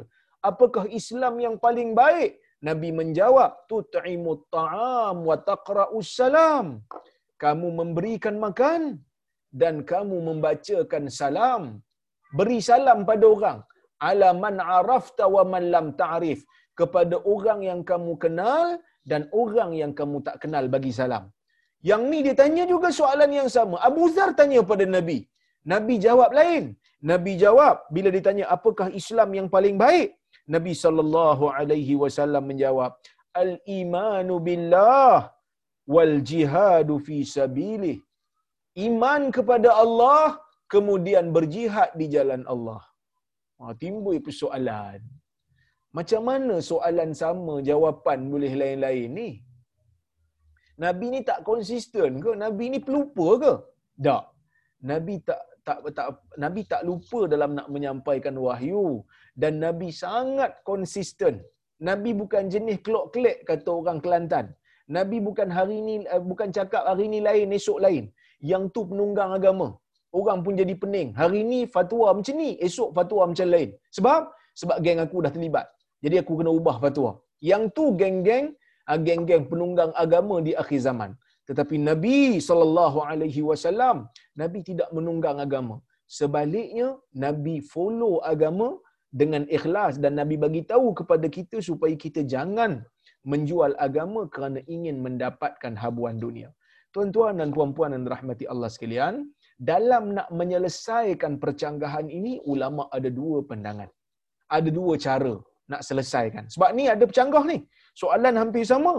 [0.51, 2.33] Apakah Islam yang paling baik?
[2.69, 6.67] Nabi menjawab, tut'imu ta'am wa taqra'u salam.
[7.43, 8.83] Kamu memberikan makan
[9.63, 11.63] dan kamu membacakan salam.
[12.39, 13.59] Beri salam pada orang.
[14.09, 16.41] Ala man arafta wa man lam ta'rif.
[16.81, 18.79] Kepada orang yang kamu kenal
[19.11, 21.25] dan orang yang kamu tak kenal bagi salam.
[21.89, 23.77] Yang ni dia tanya juga soalan yang sama.
[23.89, 25.19] Abu Zar tanya pada Nabi.
[25.73, 26.65] Nabi jawab lain.
[27.11, 30.09] Nabi jawab bila ditanya apakah Islam yang paling baik?
[30.55, 32.93] Nabi sallallahu alaihi wasallam menjawab,
[33.43, 35.31] "Al-imanu billah
[35.95, 37.99] wal jihadu fi sabilih."
[38.89, 40.39] Iman kepada Allah
[40.75, 42.81] kemudian berjihad di jalan Allah.
[43.59, 45.01] Ha, timbul persoalan.
[45.97, 49.31] Macam mana soalan sama jawapan boleh lain-lain ni?
[50.85, 52.33] Nabi ni tak konsisten ke?
[52.45, 53.53] Nabi ni pelupa ke?
[54.07, 54.25] Tak.
[54.91, 56.09] Nabi tak tak tak
[56.43, 58.85] Nabi tak lupa dalam nak menyampaikan wahyu
[59.43, 61.35] dan Nabi sangat konsisten.
[61.89, 64.47] Nabi bukan jenis kelok-kelek kata orang Kelantan.
[64.97, 68.05] Nabi bukan hari ni eh, bukan cakap hari ni lain esok lain.
[68.51, 69.69] Yang tu penunggang agama.
[70.09, 71.13] Orang pun jadi pening.
[71.21, 73.71] Hari ni fatwa macam ni, esok fatwa macam lain.
[73.97, 74.21] Sebab
[74.61, 75.67] sebab geng aku dah terlibat.
[76.05, 77.11] Jadi aku kena ubah fatwa.
[77.51, 78.47] Yang tu geng-geng
[78.89, 81.11] ah, geng-geng penunggang agama di akhir zaman.
[81.49, 83.97] Tetapi Nabi sallallahu alaihi wasallam
[84.41, 85.77] Nabi tidak menunggang agama.
[86.19, 86.89] Sebaliknya
[87.25, 88.69] Nabi follow agama
[89.21, 92.85] dengan ikhlas dan Nabi bagi tahu kepada kita supaya kita jangan
[93.33, 96.49] menjual agama kerana ingin mendapatkan habuan dunia.
[96.95, 99.15] Tuan-tuan dan puan-puan yang dirahmati Allah sekalian,
[99.59, 103.91] dalam nak menyelesaikan percanggahan ini ulama ada dua pandangan.
[104.57, 105.35] Ada dua cara
[105.73, 106.45] nak selesaikan.
[106.55, 107.59] Sebab ni ada percanggah ni.
[108.03, 108.95] Soalan hampir sama.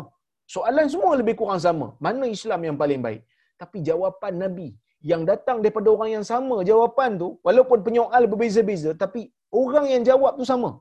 [0.56, 1.88] Soalan semua lebih kurang sama.
[2.06, 3.22] Mana Islam yang paling baik?
[3.62, 4.70] Tapi jawapan Nabi
[5.12, 10.36] yang datang daripada orang yang sama, jawapan tu, walaupun penyoal berbeza-beza, tapi orang yang jawab
[10.40, 10.72] tu sama.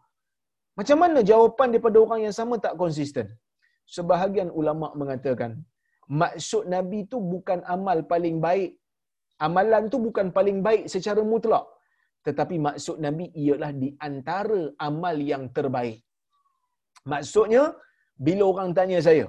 [0.78, 3.26] Macam mana jawapan daripada orang yang sama tak konsisten?
[3.86, 5.62] Sebahagian ulama mengatakan,
[6.06, 8.77] maksud Nabi tu bukan amal paling baik.
[9.46, 11.66] Amalan tu bukan paling baik secara mutlak.
[12.26, 15.98] Tetapi maksud Nabi ialah di antara amal yang terbaik.
[17.12, 17.64] Maksudnya,
[18.26, 19.26] bila orang tanya saya,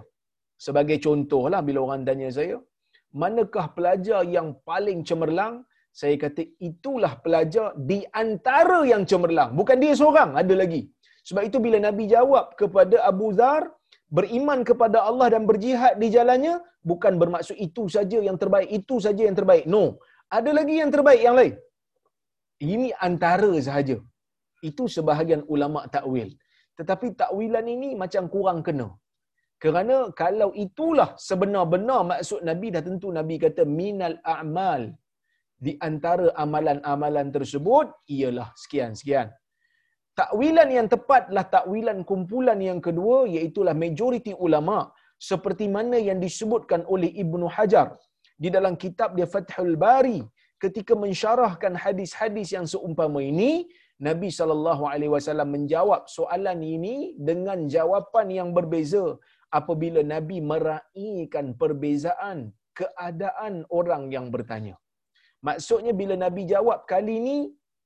[0.65, 2.58] sebagai contohlah bila orang tanya saya,
[3.22, 5.56] manakah pelajar yang paling cemerlang?
[6.00, 9.52] Saya kata itulah pelajar di antara yang cemerlang.
[9.60, 10.82] Bukan dia seorang, ada lagi.
[11.28, 13.63] Sebab itu bila Nabi jawab kepada Abu Zar,
[14.17, 16.56] beriman kepada Allah dan berjihad di jalannya,
[16.91, 19.65] bukan bermaksud itu saja yang terbaik, itu saja yang terbaik.
[19.76, 19.84] No.
[20.38, 21.54] Ada lagi yang terbaik yang lain.
[22.74, 23.98] Ini antara sahaja.
[24.69, 26.30] Itu sebahagian ulama takwil.
[26.80, 28.88] Tetapi takwilan ini macam kurang kena.
[29.63, 34.84] Kerana kalau itulah sebenar-benar maksud Nabi dah tentu Nabi kata minal a'mal
[35.65, 39.28] di antara amalan-amalan tersebut ialah sekian-sekian.
[40.20, 44.80] Takwilan yang tepatlah takwilan kumpulan yang kedua iaitulah majoriti ulama
[45.30, 47.88] seperti mana yang disebutkan oleh Ibnu Hajar
[48.44, 50.20] di dalam kitab dia Fathul Bari
[50.64, 53.52] ketika mensyarahkan hadis-hadis yang seumpama ini
[54.08, 56.96] Nabi sallallahu alaihi wasallam menjawab soalan ini
[57.30, 59.06] dengan jawapan yang berbeza
[59.60, 62.38] apabila Nabi meraihkan perbezaan
[62.80, 64.76] keadaan orang yang bertanya.
[65.48, 67.38] Maksudnya bila Nabi jawab kali ini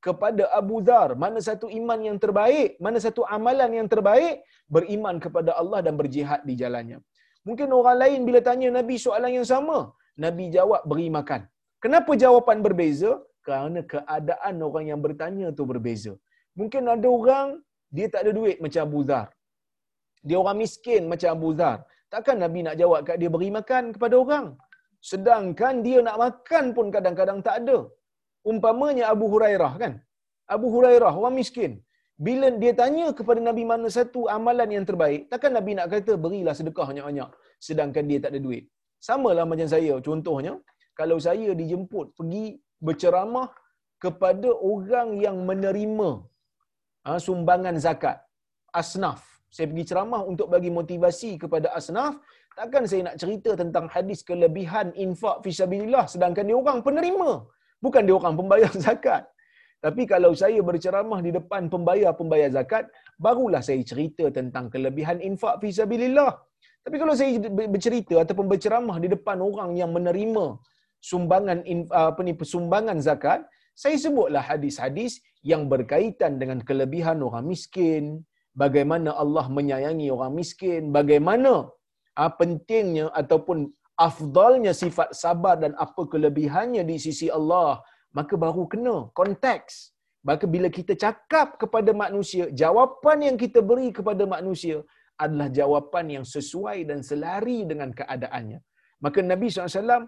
[0.06, 4.36] kepada Abu Dhar, mana satu iman yang terbaik, mana satu amalan yang terbaik,
[4.76, 7.00] beriman kepada Allah dan berjihad di jalannya.
[7.48, 9.78] Mungkin orang lain bila tanya Nabi soalan yang sama,
[10.26, 11.42] Nabi jawab beri makan.
[11.84, 13.12] Kenapa jawapan berbeza?
[13.46, 16.14] Kerana keadaan orang yang bertanya tu berbeza.
[16.60, 17.48] Mungkin ada orang
[17.96, 19.28] dia tak ada duit macam Abu Dhar.
[20.28, 21.78] Dia orang miskin macam Abu Dhar.
[22.14, 24.46] Takkan Nabi nak jawab kat dia beri makan kepada orang?
[25.12, 27.78] Sedangkan dia nak makan pun kadang-kadang tak ada.
[28.52, 29.94] Umpamanya Abu Hurairah kan?
[30.56, 31.74] Abu Hurairah, orang miskin.
[32.26, 36.54] Bila dia tanya kepada Nabi mana satu amalan yang terbaik, takkan Nabi nak kata berilah
[36.60, 37.30] sedekah banyak-banyak
[37.68, 38.64] sedangkan dia tak ada duit.
[39.08, 39.94] Sama lah macam saya.
[40.08, 40.54] Contohnya,
[41.00, 42.46] kalau saya dijemput pergi
[42.88, 43.48] berceramah
[44.04, 46.10] kepada orang yang menerima
[47.08, 48.18] ha, sumbangan zakat,
[48.82, 49.22] asnaf.
[49.56, 52.14] Saya pergi ceramah untuk bagi motivasi kepada asnaf,
[52.58, 57.30] takkan saya nak cerita tentang hadis kelebihan infak fisabilillah sedangkan dia orang penerima,
[57.84, 59.24] bukan dia orang pembayar zakat.
[59.84, 62.88] Tapi kalau saya berceramah di depan pembayar-pembayar zakat,
[63.20, 66.32] barulah saya cerita tentang kelebihan infak fisabilillah.
[66.84, 67.36] Tapi kalau saya
[67.74, 70.46] bercerita ataupun berceramah di depan orang yang menerima
[71.04, 71.58] sumbangan
[71.92, 73.44] apa ni sumbangan zakat,
[73.76, 78.24] saya sebutlah hadis-hadis yang berkaitan dengan kelebihan orang miskin,
[78.56, 81.68] bagaimana Allah menyayangi orang miskin, bagaimana
[82.22, 87.82] uh, pentingnya ataupun afdalnya sifat sabar dan apa kelebihannya di sisi Allah,
[88.18, 89.94] maka baru kena konteks.
[90.24, 94.80] Maka bila kita cakap kepada manusia, jawapan yang kita beri kepada manusia
[95.20, 98.60] adalah jawapan yang sesuai dan selari dengan keadaannya.
[99.04, 100.08] Maka Nabi SAW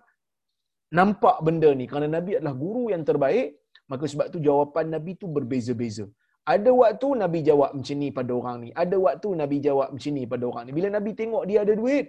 [1.00, 3.60] nampak benda ni kerana Nabi adalah guru yang terbaik,
[3.91, 6.08] maka sebab tu jawapan Nabi tu berbeza-beza.
[6.54, 8.69] Ada waktu Nabi jawab macam ni pada orang ni.
[8.84, 10.74] Ada waktu Nabi jawab macam ni pada orang ni.
[10.78, 12.06] Bila Nabi tengok dia ada duit,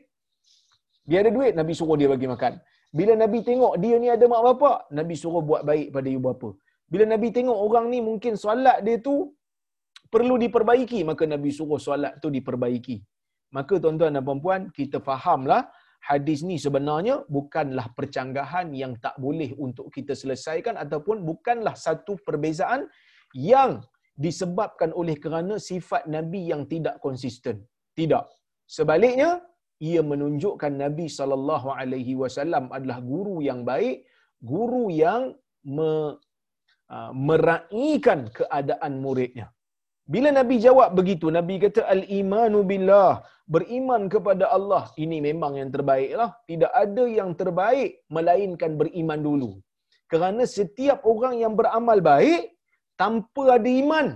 [1.08, 2.54] dia ada duit, Nabi suruh dia bagi makan.
[2.98, 6.48] Bila Nabi tengok dia ni ada mak bapak, Nabi suruh buat baik pada ibu bapa.
[6.92, 9.14] Bila Nabi tengok orang ni mungkin solat dia tu
[10.14, 12.96] perlu diperbaiki, maka Nabi suruh solat tu diperbaiki.
[13.56, 15.62] Maka tuan-tuan dan puan-puan, kita fahamlah
[16.10, 22.86] hadis ni sebenarnya bukanlah percanggahan yang tak boleh untuk kita selesaikan ataupun bukanlah satu perbezaan
[23.34, 23.82] yang
[24.16, 27.66] disebabkan oleh kerana sifat Nabi yang tidak konsisten.
[27.98, 28.24] Tidak.
[28.66, 29.30] Sebaliknya,
[29.90, 34.08] ia menunjukkan Nabi sallallahu alaihi wasallam adalah guru yang baik,
[34.40, 35.36] guru yang
[35.76, 36.16] me,
[36.94, 39.46] uh, meraihkan keadaan muridnya.
[40.06, 44.84] Bila Nabi jawab begitu, Nabi kata al-imanu billah, beriman kepada Allah.
[45.04, 46.30] Ini memang yang terbaiklah.
[46.50, 49.50] Tidak ada yang terbaik melainkan beriman dulu.
[50.06, 52.54] Kerana setiap orang yang beramal baik
[52.94, 54.06] tanpa ada iman,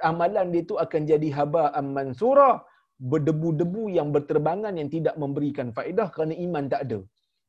[0.00, 1.64] amalan dia itu akan jadi haba
[1.96, 2.64] mansura,
[3.10, 7.00] berdebu-debu yang berterbangan yang tidak memberikan faedah kerana iman tak ada.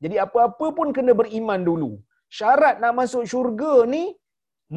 [0.04, 1.92] Jadi apa-apa pun kena beriman dulu.
[2.39, 4.04] Syarat nak masuk syurga ni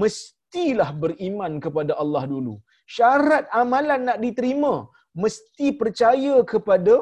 [0.03, 2.55] mestilah beriman kepada Allah dulu.
[2.97, 4.75] Syarat amalan nak diterima
[5.23, 6.97] mesti percaya kepada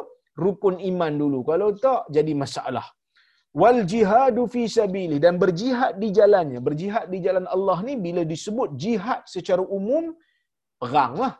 [0.45, 1.41] rukun iman dulu.
[1.51, 2.87] Kalau tak jadi masalah.
[3.61, 6.61] Wal jihadu fi sabilih dan berjihad di jalannya.
[6.69, 10.05] Berjihad di jalan Allah ni bila disebut jihad secara umum
[10.83, 11.35] perang lah.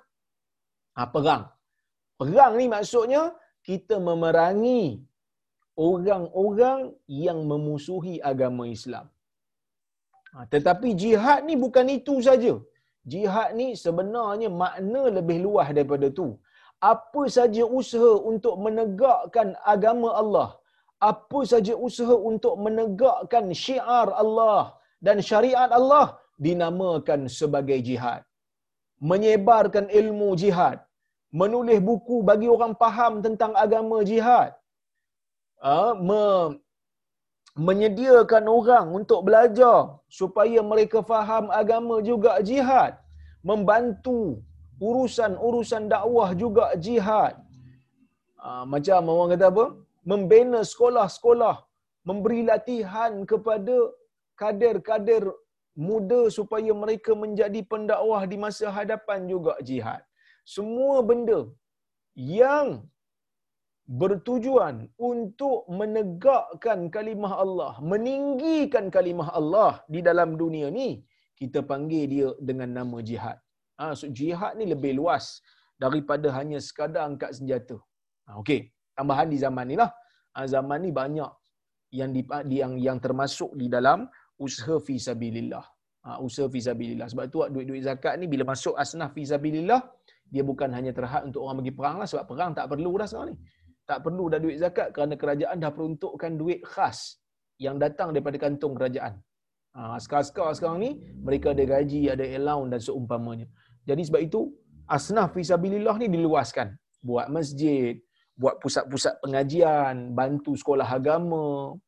[0.95, 1.43] Ha, perang.
[2.25, 3.23] Perang ni maksudnya
[3.69, 4.83] kita memerangi
[5.89, 6.81] orang-orang
[7.25, 9.07] yang memusuhi agama Islam.
[10.33, 12.55] Ha, tetapi jihad ni bukan itu saja.
[13.13, 16.29] Jihad ni sebenarnya makna lebih luas daripada tu.
[16.93, 20.49] Apa saja usaha untuk menegakkan agama Allah,
[21.11, 24.63] apa saja usaha untuk menegakkan syiar Allah
[25.07, 26.07] dan syariat Allah
[26.47, 28.23] dinamakan sebagai jihad.
[29.11, 30.79] Menyebarkan ilmu jihad,
[31.41, 34.51] menulis buku bagi orang faham tentang agama jihad.
[35.71, 36.55] Uh, me-
[37.67, 39.79] menyediakan orang untuk belajar
[40.21, 42.93] supaya mereka faham agama juga jihad.
[43.51, 44.21] Membantu
[44.89, 47.35] urusan-urusan dakwah juga jihad.
[48.47, 49.67] Uh, macam orang kata apa?
[50.11, 51.57] Membina sekolah-sekolah.
[52.09, 53.77] Memberi latihan kepada
[54.41, 55.25] kader-kader
[55.89, 60.03] muda supaya mereka menjadi pendakwah di masa hadapan juga jihad
[60.45, 61.41] semua benda
[62.15, 62.69] yang
[64.01, 64.77] bertujuan
[65.11, 70.89] untuk menegakkan kalimah Allah, meninggikan kalimah Allah di dalam dunia ni,
[71.41, 73.37] kita panggil dia dengan nama jihad.
[73.81, 75.43] Ha, so jihad ni lebih luas
[75.85, 77.77] daripada hanya sekadar angkat senjata.
[78.27, 78.61] Ha, Okey,
[78.97, 79.91] tambahan di zaman ni lah.
[80.35, 81.31] Ha, zaman ni banyak
[81.99, 82.23] yang, di,
[82.61, 84.09] yang yang termasuk di dalam
[84.47, 85.65] usaha fi sabilillah.
[86.07, 87.09] Ha, usaha fi sabilillah.
[87.13, 89.81] Sebab tu duit-duit zakat ni bila masuk asnaf fi sabilillah,
[90.35, 93.29] dia bukan hanya terhad untuk orang bagi perang lah sebab perang tak perlu dah sekarang
[93.31, 93.37] ni.
[93.87, 97.23] Tak perlu dah duit zakat kerana kerajaan dah peruntukkan duit khas
[97.63, 99.15] yang datang daripada kantung kerajaan.
[99.79, 100.91] Ha, askar-askar sekarang ni
[101.23, 103.47] mereka ada gaji, ada allowance dan seumpamanya.
[103.87, 104.41] Jadi sebab itu
[104.91, 106.75] asnaf fisabilillah ni diluaskan.
[107.05, 107.95] Buat masjid,
[108.35, 111.79] buat pusat-pusat pengajian, bantu sekolah agama,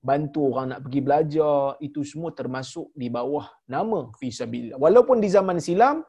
[0.00, 4.80] bantu orang nak pergi belajar, itu semua termasuk di bawah nama fisabilillah.
[4.80, 6.00] Walaupun di zaman silam,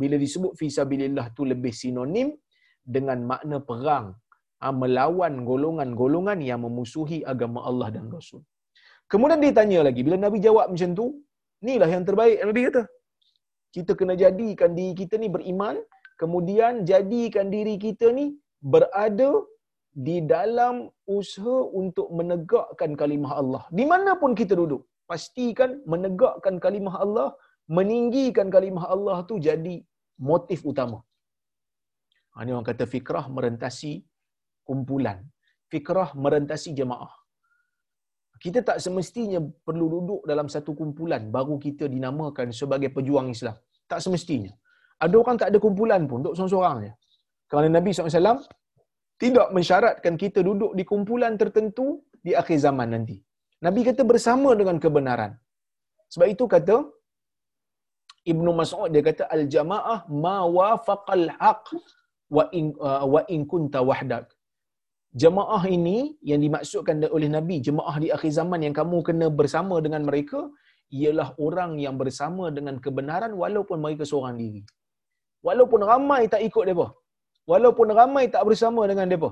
[0.00, 2.28] bila disebut fisabilillah tu lebih sinonim
[2.94, 4.06] dengan makna perang
[4.60, 8.42] ha, melawan golongan-golongan yang memusuhi agama Allah dan Rasul.
[9.12, 11.06] Kemudian dia tanya lagi, bila Nabi jawab macam tu,
[11.62, 12.82] inilah yang terbaik Nabi kata.
[13.74, 15.76] Kita kena jadikan diri kita ni beriman,
[16.22, 18.26] kemudian jadikan diri kita ni
[18.72, 19.30] berada
[20.06, 20.74] di dalam
[21.18, 23.62] usaha untuk menegakkan kalimah Allah.
[23.78, 27.28] Di mana pun kita duduk, pastikan menegakkan kalimah Allah
[27.78, 29.76] meninggikan kalimah Allah tu jadi
[30.20, 30.98] motif utama.
[32.36, 33.92] Ha, ini orang kata fikrah merentasi
[34.62, 35.18] kumpulan.
[35.72, 37.10] Fikrah merentasi jemaah.
[38.40, 43.56] Kita tak semestinya perlu duduk dalam satu kumpulan baru kita dinamakan sebagai pejuang Islam.
[43.84, 44.52] Tak semestinya.
[45.00, 46.92] Ada orang tak ada kumpulan pun, duduk seorang-seorang je.
[47.50, 48.40] Kerana Nabi SAW
[49.20, 53.16] tidak mensyaratkan kita duduk di kumpulan tertentu di akhir zaman nanti.
[53.60, 55.36] Nabi kata bersama dengan kebenaran.
[56.08, 56.76] Sebab itu kata,
[58.32, 61.66] Ibnu Mas'ud dia kata al jamaah ma wafaqal haq
[62.36, 64.26] wa in uh, wa in kunta wahdak.
[65.22, 70.06] jemaah ini yang dimaksudkan oleh Nabi, jemaah di akhir zaman yang kamu kena bersama dengan
[70.08, 70.40] mereka,
[70.98, 74.62] ialah orang yang bersama dengan kebenaran walaupun mereka seorang diri.
[75.46, 76.86] Walaupun ramai tak ikut mereka.
[77.50, 79.30] Walaupun ramai tak bersama dengan mereka.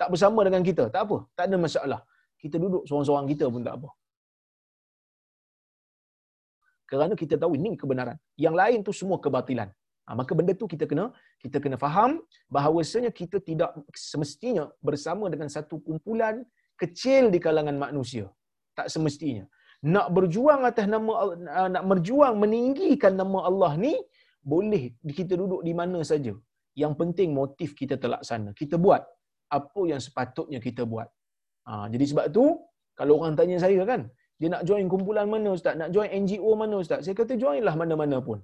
[0.00, 0.84] Tak bersama dengan kita.
[0.94, 1.18] Tak apa.
[1.36, 2.00] Tak ada masalah.
[2.42, 3.88] Kita duduk seorang-seorang kita pun tak apa.
[6.92, 8.16] Kerana kita tahu ini kebenaran.
[8.44, 9.68] Yang lain tu semua kebatilan.
[10.06, 11.04] Ha, maka benda tu kita kena
[11.42, 12.10] kita kena faham
[12.54, 13.70] bahawasanya kita tidak
[14.10, 16.42] semestinya bersama dengan satu kumpulan
[16.82, 18.26] kecil di kalangan manusia.
[18.78, 19.44] Tak semestinya.
[19.94, 21.12] Nak berjuang atas nama
[21.58, 23.94] ah, nak berjuang meninggikan nama Allah ni
[24.52, 24.82] boleh
[25.18, 26.34] kita duduk di mana saja.
[26.82, 28.50] Yang penting motif kita terlaksana.
[28.60, 29.02] Kita buat
[29.58, 31.08] apa yang sepatutnya kita buat.
[31.68, 32.44] Ha, jadi sebab tu
[32.98, 34.00] kalau orang tanya saya kan,
[34.42, 35.74] dia nak join kumpulan mana ustaz?
[35.80, 37.00] Nak join NGO mana ustaz?
[37.06, 38.38] Saya kata joinlah mana-mana pun.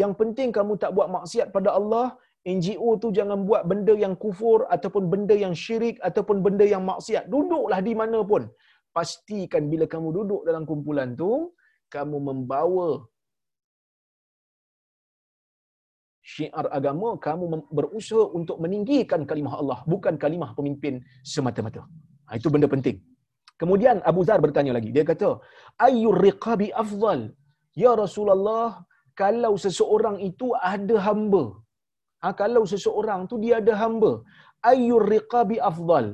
[0.00, 2.06] Yang penting kamu tak buat maksiat pada Allah,
[2.54, 7.28] NGO tu jangan buat benda yang kufur ataupun benda yang syirik ataupun benda yang maksiat.
[7.34, 8.48] Duduklah di mana pun.
[8.96, 11.30] Pastikan bila kamu duduk dalam kumpulan tu,
[11.94, 12.88] kamu membawa
[16.32, 17.44] syiar agama, kamu
[17.78, 21.84] berusaha untuk meninggikan kalimah Allah, bukan kalimah pemimpin semata-mata.
[22.28, 22.96] Ha, itu benda penting.
[23.62, 24.90] Kemudian Abu Zar bertanya lagi.
[24.96, 25.28] Dia kata,
[25.86, 27.20] Ayyur riqabi afdal?
[27.82, 28.68] Ya Rasulullah,
[29.22, 31.44] kalau seseorang itu ada hamba.
[32.22, 34.12] Ha, kalau seseorang tu dia ada hamba.
[34.72, 36.08] Ayyur riqabi afdal?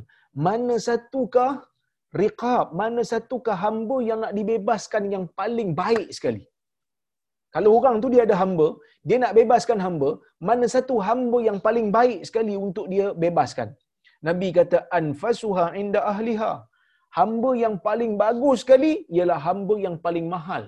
[0.47, 1.53] Mana satukah
[2.23, 2.67] riqab?
[2.81, 6.45] Mana satukah hamba yang nak dibebaskan yang paling baik sekali?
[7.55, 8.69] Kalau orang tu dia ada hamba,
[9.09, 10.11] dia nak bebaskan hamba,
[10.49, 13.69] mana satu hamba yang paling baik sekali untuk dia bebaskan?
[14.29, 16.53] Nabi kata anfasuha inda ahliha.
[17.17, 20.65] Hamba yang paling bagus sekali ialah hamba yang paling mahal.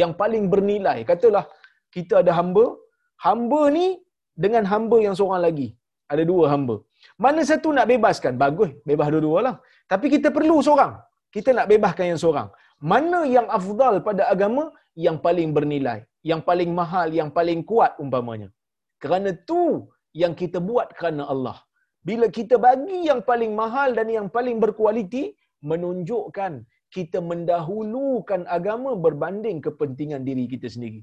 [0.00, 0.98] Yang paling bernilai.
[1.10, 1.44] Katalah
[1.94, 2.64] kita ada hamba,
[3.26, 3.86] hamba ni
[4.44, 5.68] dengan hamba yang seorang lagi.
[6.12, 6.76] Ada dua hamba.
[7.24, 8.34] Mana satu nak bebaskan?
[8.44, 9.54] Bagus, bebas dua-dua lah.
[9.92, 10.92] Tapi kita perlu seorang.
[11.34, 12.48] Kita nak bebaskan yang seorang.
[12.92, 14.64] Mana yang afdal pada agama?
[15.06, 15.98] Yang paling bernilai.
[16.30, 18.48] Yang paling mahal, yang paling kuat umpamanya.
[19.02, 19.62] Kerana tu
[20.22, 21.56] yang kita buat kerana Allah.
[22.08, 25.24] Bila kita bagi yang paling mahal dan yang paling berkualiti,
[25.70, 26.52] menunjukkan
[26.96, 31.00] kita mendahulukan agama berbanding kepentingan diri kita sendiri.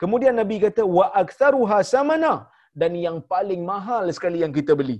[0.00, 2.32] Kemudian Nabi kata wa aktsaruha samana
[2.80, 4.98] dan yang paling mahal sekali yang kita beli.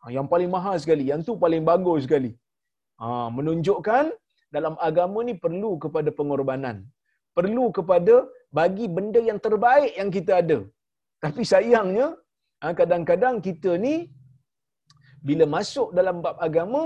[0.00, 2.32] Ha, yang paling mahal sekali, yang tu paling bagus sekali.
[3.00, 4.04] Ha, menunjukkan
[4.56, 6.76] dalam agama ni perlu kepada pengorbanan.
[7.38, 8.14] Perlu kepada
[8.58, 10.58] bagi benda yang terbaik yang kita ada.
[11.24, 12.06] Tapi sayangnya,
[12.62, 13.94] ha, kadang-kadang kita ni
[15.28, 16.82] bila masuk dalam bab agama,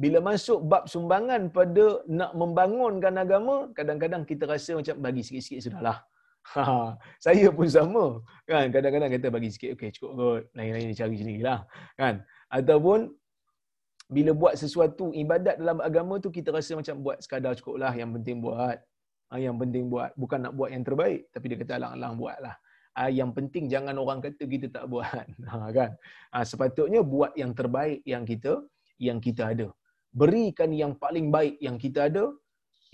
[0.00, 6.00] bila masuk bab sumbangan pada nak membangunkan agama, kadang-kadang kita rasa macam bagi sikit-sikit sudahlah.
[6.56, 8.18] Ha, saya pun sama.
[8.50, 8.74] Kan?
[8.74, 10.42] Kadang-kadang kita bagi sikit, okey cukup kot.
[10.58, 11.60] Lain-lain cari sendirilah.
[11.94, 12.24] Kan?
[12.50, 13.14] Ataupun
[14.10, 18.10] bila buat sesuatu ibadat dalam agama tu kita rasa macam buat sekadar cukup lah yang
[18.16, 18.78] penting buat.
[19.30, 20.10] Ha, yang penting buat.
[20.18, 21.30] Bukan nak buat yang terbaik.
[21.30, 22.56] Tapi dia kata alang-alang buat lah.
[22.98, 25.06] Ha, yang penting jangan orang kata kita tak buat.
[25.52, 25.90] Ha, kan?
[26.34, 28.60] Ha, sepatutnya buat yang terbaik yang kita
[28.98, 29.68] yang kita ada.
[30.20, 32.24] Berikan yang paling baik yang kita ada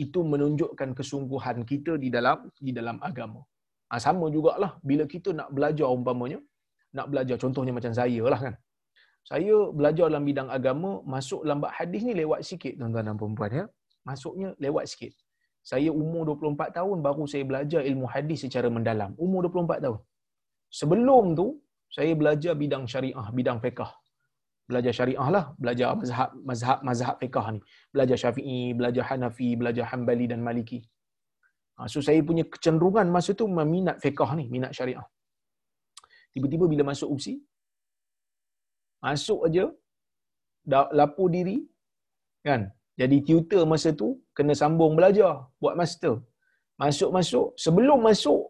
[0.04, 3.40] itu menunjukkan kesungguhan kita di dalam di dalam agama.
[3.90, 6.38] Ha, sama jugalah bila kita nak belajar umpamanya,
[6.96, 8.54] nak belajar contohnya macam saya lah kan.
[9.30, 13.64] Saya belajar dalam bidang agama masuk lambat hadis ni lewat sikit tuan-tuan dan puan ya.
[14.08, 15.12] Masuknya lewat sikit.
[15.70, 19.10] Saya umur 24 tahun baru saya belajar ilmu hadis secara mendalam.
[19.20, 20.00] Umur 24 tahun.
[20.78, 21.46] Sebelum tu
[21.96, 23.92] saya belajar bidang syariah bidang fiqh
[24.68, 25.44] belajar syariah lah.
[25.62, 27.60] Belajar mazhab mazhab mazhab fiqh ni.
[27.94, 30.80] Belajar syafi'i belajar hanafi belajar hanbali dan maliki.
[31.76, 35.06] Ha, so saya punya kecenderungan masa tu meminat fiqh ni minat syariah.
[36.34, 37.34] Tiba-tiba bila masuk usi
[39.06, 39.64] masuk aja
[40.98, 41.58] lapor diri
[42.48, 42.62] kan?
[43.00, 46.14] Jadi tutor masa tu kena sambung belajar buat master.
[46.82, 48.42] Masuk-masuk sebelum masuk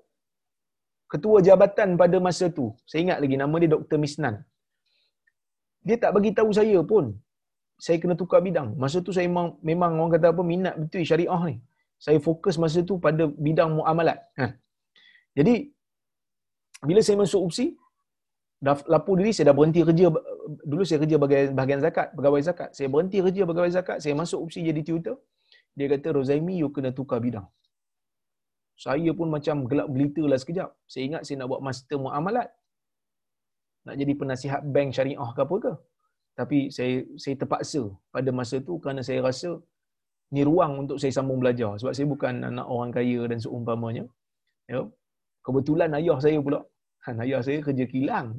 [1.12, 2.66] ketua jabatan pada masa tu.
[2.88, 4.36] Saya ingat lagi nama dia Dr Misnan
[5.86, 7.14] dia tak bagi tahu saya pun.
[7.78, 8.74] Saya kena tukar bidang.
[8.74, 11.56] Masa tu saya memang, memang orang kata apa minat betul syariah ni.
[11.98, 14.50] Saya fokus masa tu pada bidang muamalat kan?
[15.38, 15.54] Jadi
[16.82, 17.66] bila saya masuk UPSI
[18.62, 20.06] lapor diri saya dah berhenti kerja
[20.66, 22.70] dulu saya kerja bahagian, bahagian zakat pegawai zakat.
[22.74, 25.16] Saya berhenti kerja pegawai zakat saya masuk opsi jadi tutor.
[25.78, 27.46] Dia kata Rozaimi you kena tukar bidang.
[28.78, 30.70] Saya pun macam gelap gelita lah sekejap.
[30.90, 32.48] Saya ingat saya nak buat master muamalat
[33.88, 35.72] nak jadi penasihat bank syariah ke apa ke.
[36.38, 37.82] Tapi saya saya terpaksa
[38.14, 39.50] pada masa tu kerana saya rasa
[40.34, 41.72] ni ruang untuk saya sambung belajar.
[41.80, 44.04] Sebab saya bukan anak orang kaya dan seumpamanya.
[44.72, 44.84] Ya.
[45.46, 46.60] Kebetulan ayah saya pula.
[47.04, 48.36] Kan ayah saya kerja kilang.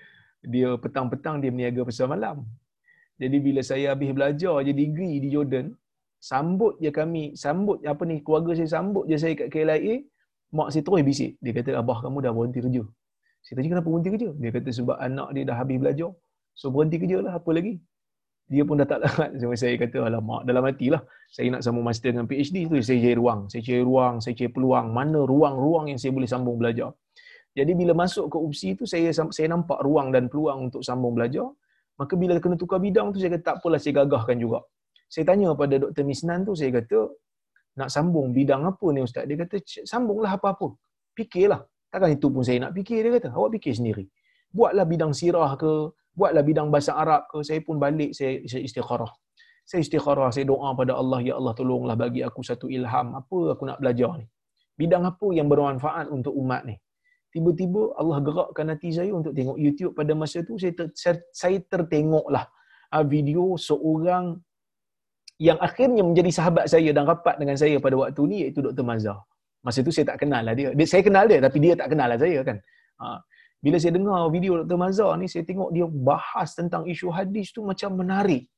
[0.52, 2.42] Dia petang-petang dia meniaga pasar malam.
[3.22, 5.70] Jadi bila saya habis belajar je degree di Jordan,
[6.18, 10.02] sambut je kami, sambut apa ni keluarga saya sambut je saya kat KLIA,
[10.50, 11.30] mak saya terus bisik.
[11.38, 12.82] Dia kata abah kamu dah berhenti kerja.
[13.42, 14.30] Saya tanya kenapa berhenti kerja?
[14.38, 16.10] Dia kata sebab anak dia dah habis belajar.
[16.54, 17.74] So berhenti kerja lah apa lagi.
[18.52, 19.30] Dia pun dah tak larat.
[19.40, 21.02] So, saya kata alamak dalam hati lah.
[21.34, 22.74] Saya nak sambung master dengan PhD tu.
[22.88, 23.40] Saya cari ruang.
[23.48, 24.14] Saya cari ruang.
[24.22, 24.86] Saya cari peluang.
[24.98, 26.90] Mana ruang-ruang yang saya boleh sambung belajar.
[27.52, 31.48] Jadi bila masuk ke UPSI tu saya saya nampak ruang dan peluang untuk sambung belajar.
[32.00, 34.64] Maka bila kena tukar bidang tu saya kata tak apalah saya gagahkan juga.
[35.12, 36.04] Saya tanya pada Dr.
[36.08, 36.98] Misnan tu saya kata
[37.76, 39.24] nak sambung bidang apa ni ustaz?
[39.28, 40.72] Dia kata sambunglah apa-apa.
[41.12, 41.60] Fikirlah.
[41.92, 43.28] Takkan itu pun saya nak fikir dia kata.
[43.36, 44.04] Awak fikir sendiri.
[44.48, 47.44] Buatlah bidang sirah ke, buatlah bidang bahasa Arab ke.
[47.44, 49.12] Saya pun balik saya, saya istikharah.
[49.68, 53.12] Saya istikharah, saya doa pada Allah, ya Allah tolonglah bagi aku satu ilham.
[53.12, 54.26] Apa aku nak belajar ni?
[54.80, 56.80] Bidang apa yang bermanfaat untuk umat ni?
[57.32, 60.92] tiba-tiba Allah gerakkan hati saya untuk tengok YouTube pada masa tu saya ter,
[61.32, 62.44] saya tertengoklah
[62.92, 64.36] ah, video seorang
[65.40, 68.84] yang akhirnya menjadi sahabat saya dan rapat dengan saya pada waktu ni iaitu Dr.
[68.84, 69.24] Mazhar.
[69.62, 70.74] Masa tu saya tak kenal lah dia.
[70.74, 70.86] dia.
[70.86, 72.58] Saya kenal dia tapi dia tak kenal lah saya kan.
[72.98, 73.06] Ha.
[73.62, 74.74] Bila saya dengar video Dr.
[74.74, 78.50] Mazhar ni, saya tengok dia bahas tentang isu hadis tu macam menarik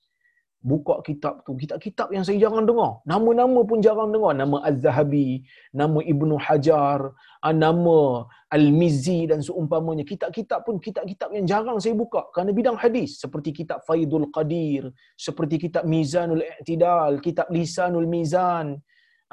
[0.65, 5.45] buka kitab tu kitab-kitab yang saya jarang dengar nama-nama pun jarang dengar nama Az-Zahabi
[5.77, 7.13] nama Ibnu Hajar
[7.45, 13.21] ah, nama Al-Mizzi dan seumpamanya kitab-kitab pun kitab-kitab yang jarang saya buka kerana bidang hadis
[13.21, 14.89] seperti kitab Faidul Qadir
[15.21, 18.81] seperti kitab Mizanul I'tidal kitab Lisanul Mizan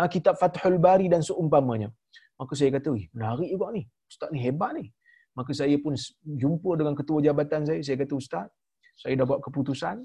[0.01, 1.89] ah, kitab Fathul Bari dan seumpamanya
[2.41, 4.85] maka saya kata wih menarik juga ni ustaz ni hebat ni
[5.37, 5.93] maka saya pun
[6.43, 8.47] jumpa dengan ketua jabatan saya saya kata ustaz
[9.01, 9.95] saya dah buat keputusan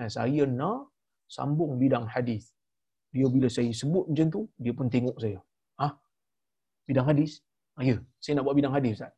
[0.00, 0.96] eh, saya nak
[1.36, 2.54] sambung bidang hadis.
[3.14, 5.38] Dia bila saya sebut macam tu, dia pun tengok saya.
[5.84, 5.92] Ah,
[6.88, 7.42] bidang hadis?
[7.76, 9.12] Ah, ya, saya nak buat bidang hadis Ustaz.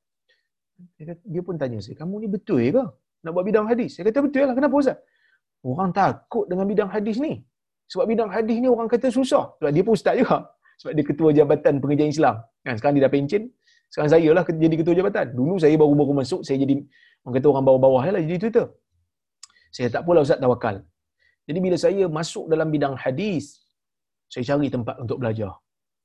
[1.32, 2.84] Dia pun tanya saya, kamu ni betul ke
[3.22, 3.98] nak buat bidang hadis?
[3.98, 4.98] Saya kata betul lah, kenapa Ustaz?
[5.66, 7.42] Orang takut dengan bidang hadis ni.
[7.88, 9.44] Sebab bidang hadis ni orang kata susah.
[9.58, 10.38] Sebab dia pun ustaz juga.
[10.80, 12.34] Sebab dia ketua jabatan pengajian Islam.
[12.64, 13.42] Kan, sekarang dia dah pencen.
[13.88, 15.26] Sekarang saya lah jadi ketua jabatan.
[15.38, 16.74] Dulu saya baru-baru masuk, saya jadi
[17.24, 18.66] orang kata orang bawah-bawah lah jadi Twitter.
[19.72, 20.84] Saya tak pula Ustaz tawakal.
[21.48, 23.64] Jadi bila saya masuk dalam bidang hadis,
[24.28, 25.56] saya cari tempat untuk belajar.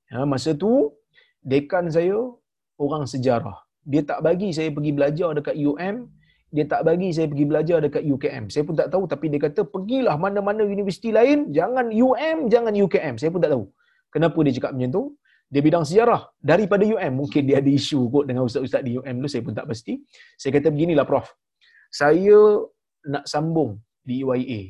[0.07, 0.95] Ya, masa tu,
[1.43, 2.15] dekan saya
[2.79, 3.57] orang sejarah.
[3.83, 5.95] Dia tak bagi saya pergi belajar dekat UM,
[6.53, 8.45] dia tak bagi saya pergi belajar dekat UKM.
[8.53, 13.15] Saya pun tak tahu tapi dia kata pergilah mana-mana universiti lain, jangan UM, jangan UKM.
[13.17, 13.65] Saya pun tak tahu.
[14.13, 15.03] Kenapa dia cakap macam tu?
[15.49, 17.13] Dia bidang sejarah daripada UM.
[17.25, 19.93] Mungkin dia ada isu kot dengan ustaz-ustaz di UM tu, saya pun tak pasti.
[20.37, 21.25] Saya kata beginilah Prof.
[21.89, 22.37] Saya
[23.09, 24.61] nak sambung di UIA.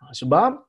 [0.00, 0.64] Ha, sebab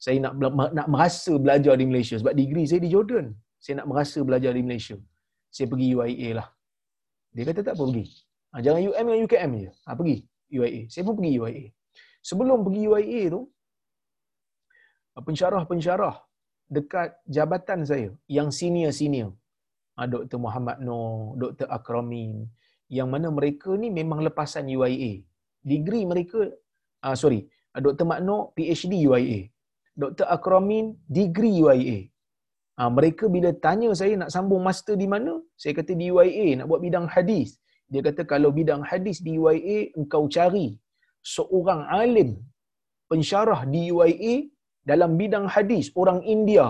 [0.00, 0.32] saya nak
[0.78, 3.26] nak merasa belajar di Malaysia sebab degree saya di Jordan.
[3.60, 4.96] Saya nak merasa belajar di Malaysia.
[5.52, 6.48] Saya pergi UIA lah.
[7.36, 8.06] Dia kata tak apa pergi.
[8.56, 9.70] Ha, jangan UM dengan UKM je.
[9.84, 10.16] Ha, pergi
[10.48, 10.80] UIA.
[10.88, 11.64] Saya pun pergi UIA.
[12.24, 13.40] Sebelum pergi UIA tu,
[15.12, 16.16] pensyarah-pensyarah
[16.72, 19.36] dekat jabatan saya yang senior-senior.
[20.00, 20.40] Ha, Dr.
[20.40, 21.68] Muhammad Noor, Dr.
[21.68, 22.48] Akramin,
[22.88, 25.26] yang mana mereka ni memang lepasan UIA
[25.66, 26.40] degree mereka
[27.02, 28.06] uh, sorry uh, Dr.
[28.06, 29.50] Makno PhD UIA
[29.98, 30.26] Dr.
[30.30, 31.98] Akramin degree UIA
[32.78, 36.70] uh, mereka bila tanya saya nak sambung master di mana saya kata di UIA nak
[36.70, 37.58] buat bidang hadis
[37.92, 40.66] dia kata kalau bidang hadis di UIA engkau cari
[41.34, 42.30] seorang alim
[43.10, 44.34] pensyarah di UIA
[44.90, 46.66] dalam bidang hadis orang India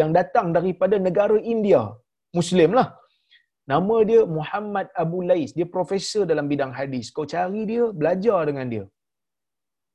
[0.00, 1.82] yang datang daripada negara India
[2.36, 2.88] Muslim lah
[3.70, 5.50] Nama dia Muhammad Abu Lais.
[5.58, 7.14] Dia profesor dalam bidang hadis.
[7.16, 8.84] Kau cari dia, belajar dengan dia.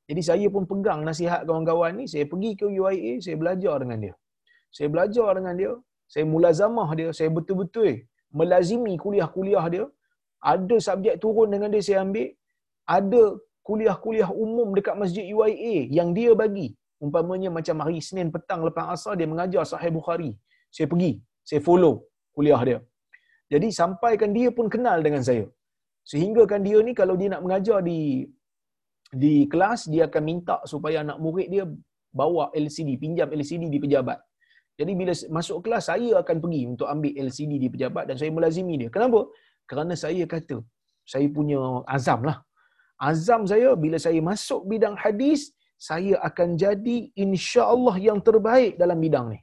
[0.09, 2.05] Jadi saya pun pegang nasihat kawan-kawan ni.
[2.11, 4.15] Saya pergi ke UIA, saya belajar dengan dia.
[4.77, 5.73] Saya belajar dengan dia.
[6.13, 7.09] Saya mulazamah dia.
[7.17, 8.07] Saya betul-betul
[8.39, 9.85] melazimi kuliah-kuliah dia.
[10.41, 12.29] Ada subjek turun dengan dia saya ambil.
[12.97, 13.23] Ada
[13.67, 16.67] kuliah-kuliah umum dekat masjid UIA yang dia bagi.
[17.03, 20.31] Umpamanya macam hari Senin petang lepas asar dia mengajar Sahih Bukhari.
[20.75, 21.11] Saya pergi.
[21.49, 21.95] Saya follow
[22.35, 22.79] kuliah dia.
[23.53, 25.45] Jadi sampaikan dia pun kenal dengan saya.
[26.11, 27.99] Sehingga kan dia ni kalau dia nak mengajar di
[29.21, 31.63] di kelas dia akan minta supaya anak murid dia
[32.11, 34.19] bawa LCD, pinjam LCD di pejabat.
[34.79, 38.75] Jadi bila masuk kelas saya akan pergi untuk ambil LCD di pejabat dan saya melazimi
[38.81, 38.89] dia.
[38.95, 39.25] Kenapa?
[39.69, 40.57] Kerana saya kata
[41.11, 41.59] saya punya
[41.95, 42.37] azam lah.
[43.09, 45.41] Azam saya bila saya masuk bidang hadis,
[45.87, 49.39] saya akan jadi insya-Allah yang terbaik dalam bidang ni.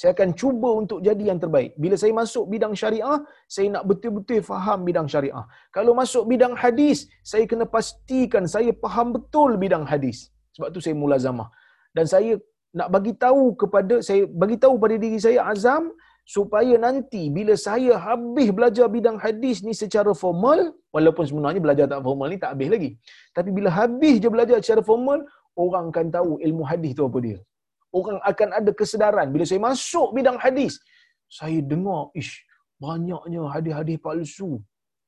[0.00, 1.70] Saya akan cuba untuk jadi yang terbaik.
[1.82, 3.18] Bila saya masuk bidang syariah,
[3.54, 5.44] saya nak betul-betul faham bidang syariah.
[5.76, 6.98] Kalau masuk bidang hadis,
[7.30, 10.32] saya kena pastikan saya faham betul bidang hadis.
[10.56, 11.48] Sebab tu saya mula zamah.
[11.96, 12.40] Dan saya
[12.72, 15.92] nak bagi tahu kepada saya bagi tahu pada diri saya azam
[16.34, 20.60] supaya nanti bila saya habis belajar bidang hadis ni secara formal
[20.94, 22.90] walaupun sebenarnya belajar tak formal ni tak habis lagi.
[23.36, 25.20] Tapi bila habis je belajar secara formal
[25.64, 27.38] orang akan tahu ilmu hadis tu apa dia.
[27.92, 29.28] Orang akan ada kesedaran.
[29.34, 30.80] Bila saya masuk bidang hadis
[31.38, 32.32] saya dengar ish
[32.82, 34.50] banyaknya hadis-hadis palsu.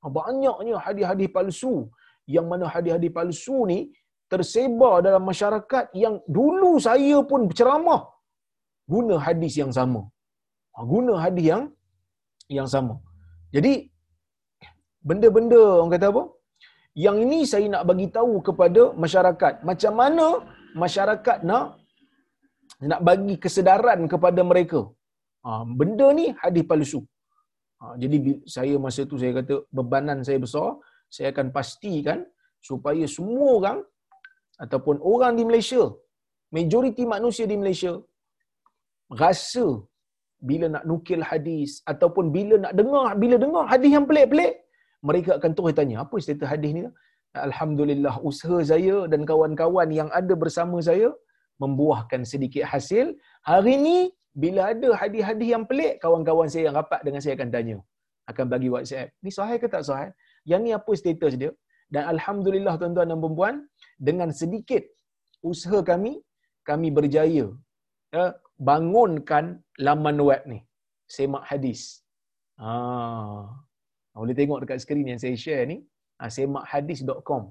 [0.02, 1.74] Ha, banyaknya hadis-hadis palsu.
[2.34, 3.78] Yang mana hadis-hadis palsu ni
[4.32, 8.02] tersebar dalam masyarakat yang dulu saya pun berceramah
[8.92, 10.02] guna hadis yang sama
[10.92, 11.64] guna hadis yang
[12.56, 12.94] yang sama.
[13.54, 13.72] Jadi
[15.08, 16.24] benda-benda orang kata apa?
[17.04, 19.54] Yang ini saya nak bagi tahu kepada masyarakat.
[19.68, 20.26] Macam mana
[20.82, 21.64] masyarakat nak
[22.90, 24.80] nak bagi kesedaran kepada mereka.
[25.44, 27.00] Ha, benda ni hadis palsu.
[27.80, 28.18] Ha, jadi
[28.54, 30.68] saya masa tu saya kata bebanan saya besar,
[31.16, 32.18] saya akan pastikan
[32.68, 33.78] supaya semua orang
[34.64, 35.82] ataupun orang di Malaysia,
[36.56, 37.92] majoriti manusia di Malaysia
[39.22, 39.66] rasa
[40.48, 44.52] bila nak nukil hadis ataupun bila nak dengar bila dengar hadis yang pelik-pelik
[45.08, 46.82] mereka akan terus tanya apa status hadis ni?
[47.48, 51.08] Alhamdulillah usaha saya dan kawan-kawan yang ada bersama saya
[51.62, 53.06] membuahkan sedikit hasil.
[53.50, 53.96] Hari ni
[54.42, 57.76] bila ada hadis-hadis yang pelik kawan-kawan saya yang rapat dengan saya akan tanya
[58.32, 60.10] akan bagi WhatsApp ni sahih ke tak sahih?
[60.50, 61.52] Yang ni apa status dia?
[61.92, 63.56] Dan alhamdulillah tuan-tuan dan puan
[64.08, 64.82] dengan sedikit
[65.50, 66.12] usaha kami
[66.68, 67.46] kami berjaya
[68.16, 68.24] ya,
[68.58, 70.58] bangunkan laman web ni.
[71.16, 72.02] Semak hadis.
[72.62, 72.70] Ha.
[74.14, 75.82] Boleh tengok dekat skrin yang saya share ni.
[76.18, 77.50] Ha, semakhadis.com.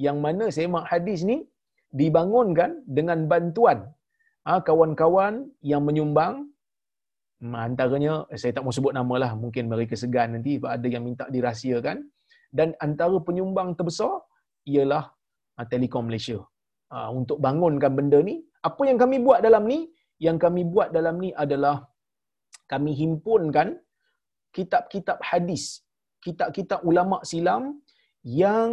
[0.00, 1.44] Yang mana semak hadis ni
[1.90, 3.78] dibangunkan dengan bantuan
[4.46, 5.34] ha, kawan-kawan
[5.70, 6.34] yang menyumbang
[7.42, 11.26] hmm, antaranya saya tak mau sebut nama lah mungkin mereka segan nanti ada yang minta
[11.34, 11.98] dirahsiakan
[12.58, 14.22] dan antara penyumbang terbesar
[14.72, 15.04] ialah
[15.58, 16.38] ha, Telekom Malaysia
[16.94, 19.90] ha, untuk bangunkan benda ni apa yang kami buat dalam ni
[20.26, 21.76] yang kami buat dalam ni adalah
[22.72, 23.68] kami himpunkan
[24.56, 25.62] kitab-kitab hadis,
[26.26, 27.64] kitab-kitab ulama silam
[28.44, 28.70] yang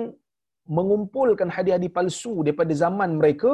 [0.78, 3.52] mengumpulkan hadis-hadis palsu daripada zaman mereka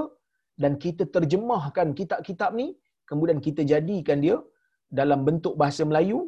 [0.61, 2.67] dan kita terjemahkan kitab-kitab ni
[3.09, 4.37] kemudian kita jadikan dia
[4.99, 6.19] dalam bentuk bahasa Melayu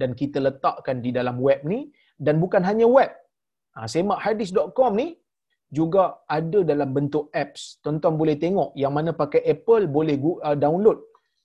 [0.00, 1.80] dan kita letakkan di dalam web ni
[2.26, 3.10] dan bukan hanya web.
[3.74, 5.08] Ha, semakhadis.com ni
[5.70, 7.78] juga ada dalam bentuk apps.
[7.82, 10.98] Tuan-tuan boleh tengok yang mana pakai Apple boleh uh, download.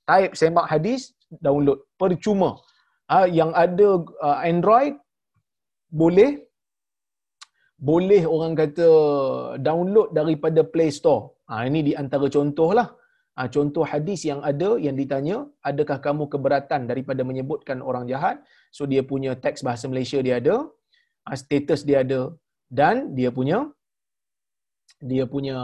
[0.09, 1.13] Type semak hadis,
[1.45, 1.82] download.
[2.01, 2.57] Percuma.
[3.05, 4.97] Uh, yang ada uh, Android,
[5.93, 6.41] boleh
[7.76, 8.88] boleh orang kata
[9.61, 11.38] download daripada Play Store.
[11.51, 12.89] Ha, ini di antara contoh lah.
[13.36, 18.39] Ha, contoh hadis yang ada yang ditanya, adakah kamu keberatan daripada menyebutkan orang jahat?
[18.71, 20.65] So dia punya teks bahasa Malaysia dia ada,
[21.28, 22.32] ha, status dia ada
[22.71, 23.69] dan dia punya
[25.06, 25.58] dia punya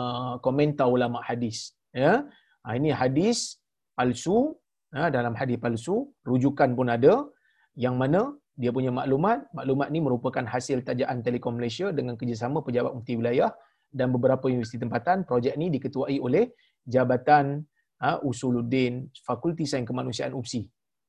[0.45, 2.29] komentar ulama hadis ya.
[2.61, 3.57] Ha, ini hadis
[3.97, 4.53] palsu
[4.93, 7.25] ya, dalam hadis palsu rujukan pun ada.
[7.73, 8.21] Yang mana
[8.53, 13.49] dia punya maklumat maklumat ni merupakan hasil tajaan Telekom Malaysia dengan kerjasama pejabat mufti wilayah
[13.89, 15.25] dan beberapa universiti tempatan.
[15.25, 16.53] Projek ni diketuai oleh
[16.85, 17.65] Jabatan
[17.97, 20.61] ha, Usuluddin Fakulti Sains Kemanusiaan UPSI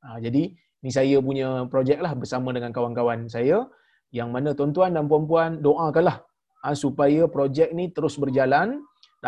[0.04, 0.52] ha, jadi
[0.82, 3.68] ni saya punya projek lah bersama dengan kawan-kawan saya.
[4.12, 6.20] Yang mana tuan-tuan dan puan-puan doakanlah
[6.66, 8.68] Ah, supaya projek ni terus berjalan.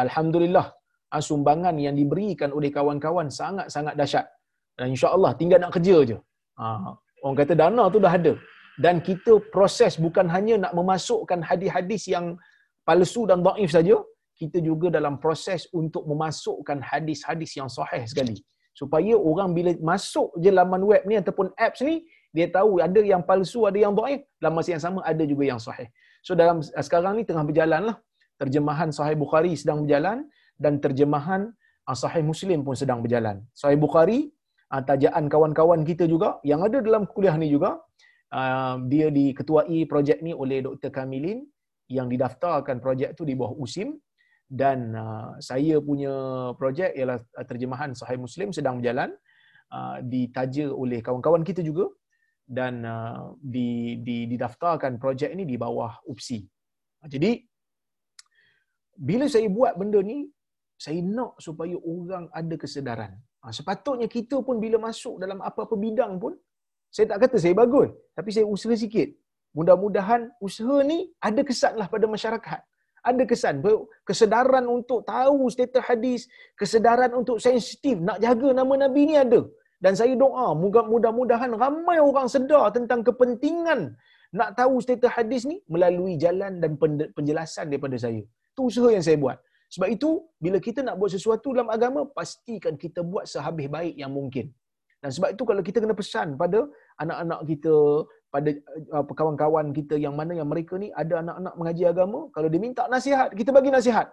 [0.05, 0.67] Alhamdulillah,
[1.15, 4.27] ah, sumbangan yang diberikan oleh kawan-kawan sangat-sangat dahsyat.
[4.79, 6.17] Dan insya-Allah tinggal nak kerja je.
[6.63, 8.35] Ah, orang kata dana tu dah ada.
[8.85, 12.27] Dan kita proses bukan hanya nak memasukkan hadis-hadis yang
[12.87, 13.97] palsu dan daif saja,
[14.41, 18.37] kita juga dalam proses untuk memasukkan hadis-hadis yang sahih sekali.
[18.81, 22.03] Supaya orang bila masuk je laman web ni ataupun apps ni,
[22.35, 25.61] dia tahu ada yang palsu, ada yang daif, dalam masa yang sama ada juga yang
[25.67, 25.87] sahih.
[26.25, 27.97] So dalam uh, sekarang ni tengah berjalan lah.
[28.41, 31.53] Terjemahan Sahih Bukhari sedang berjalan dan terjemahan
[31.85, 33.45] uh, Sahih Muslim pun sedang berjalan.
[33.53, 34.33] Sahih Bukhari,
[34.73, 37.79] uh, tajaan kawan-kawan kita juga yang ada dalam kuliah ni juga,
[38.91, 40.91] dia diketuai projek ni oleh Dr.
[40.91, 41.47] Kamilin
[41.87, 43.95] yang didaftarkan projek tu di bawah USIM
[44.51, 44.91] dan
[45.39, 46.11] saya punya
[46.59, 49.15] projek ialah terjemahan Sahih Muslim sedang berjalan
[50.03, 51.87] ditaja oleh kawan-kawan kita juga
[52.45, 56.41] dan uh, di, di, didaftarkan projek ini di bawah UPSI.
[57.09, 57.33] Jadi,
[58.97, 60.29] bila saya buat benda ni,
[60.85, 63.13] saya nak supaya orang ada kesedaran.
[63.45, 66.33] Ha, sepatutnya kita pun bila masuk dalam apa-apa bidang pun,
[66.95, 69.09] saya tak kata saya bagus, tapi saya usaha sikit.
[69.57, 72.61] Mudah-mudahan usaha ni ada kesan lah pada masyarakat.
[73.05, 73.61] Ada kesan,
[74.09, 76.21] kesedaran untuk tahu status hadis,
[76.61, 79.45] kesedaran untuk sensitif, nak jaga nama Nabi ni ada.
[79.85, 80.47] Dan saya doa
[80.93, 83.81] mudah-mudahan ramai orang sedar tentang kepentingan
[84.39, 86.73] nak tahu status hadis ni melalui jalan dan
[87.17, 88.23] penjelasan daripada saya.
[88.53, 89.39] Itu usaha yang saya buat.
[89.75, 90.11] Sebab itu,
[90.45, 94.47] bila kita nak buat sesuatu dalam agama, pastikan kita buat sehabis baik yang mungkin.
[95.03, 96.59] Dan sebab itu kalau kita kena pesan pada
[97.03, 97.75] anak-anak kita,
[98.35, 98.51] pada
[99.01, 102.85] apa kawan-kawan kita yang mana yang mereka ni ada anak-anak mengaji agama, kalau dia minta
[102.95, 104.09] nasihat, kita bagi nasihat.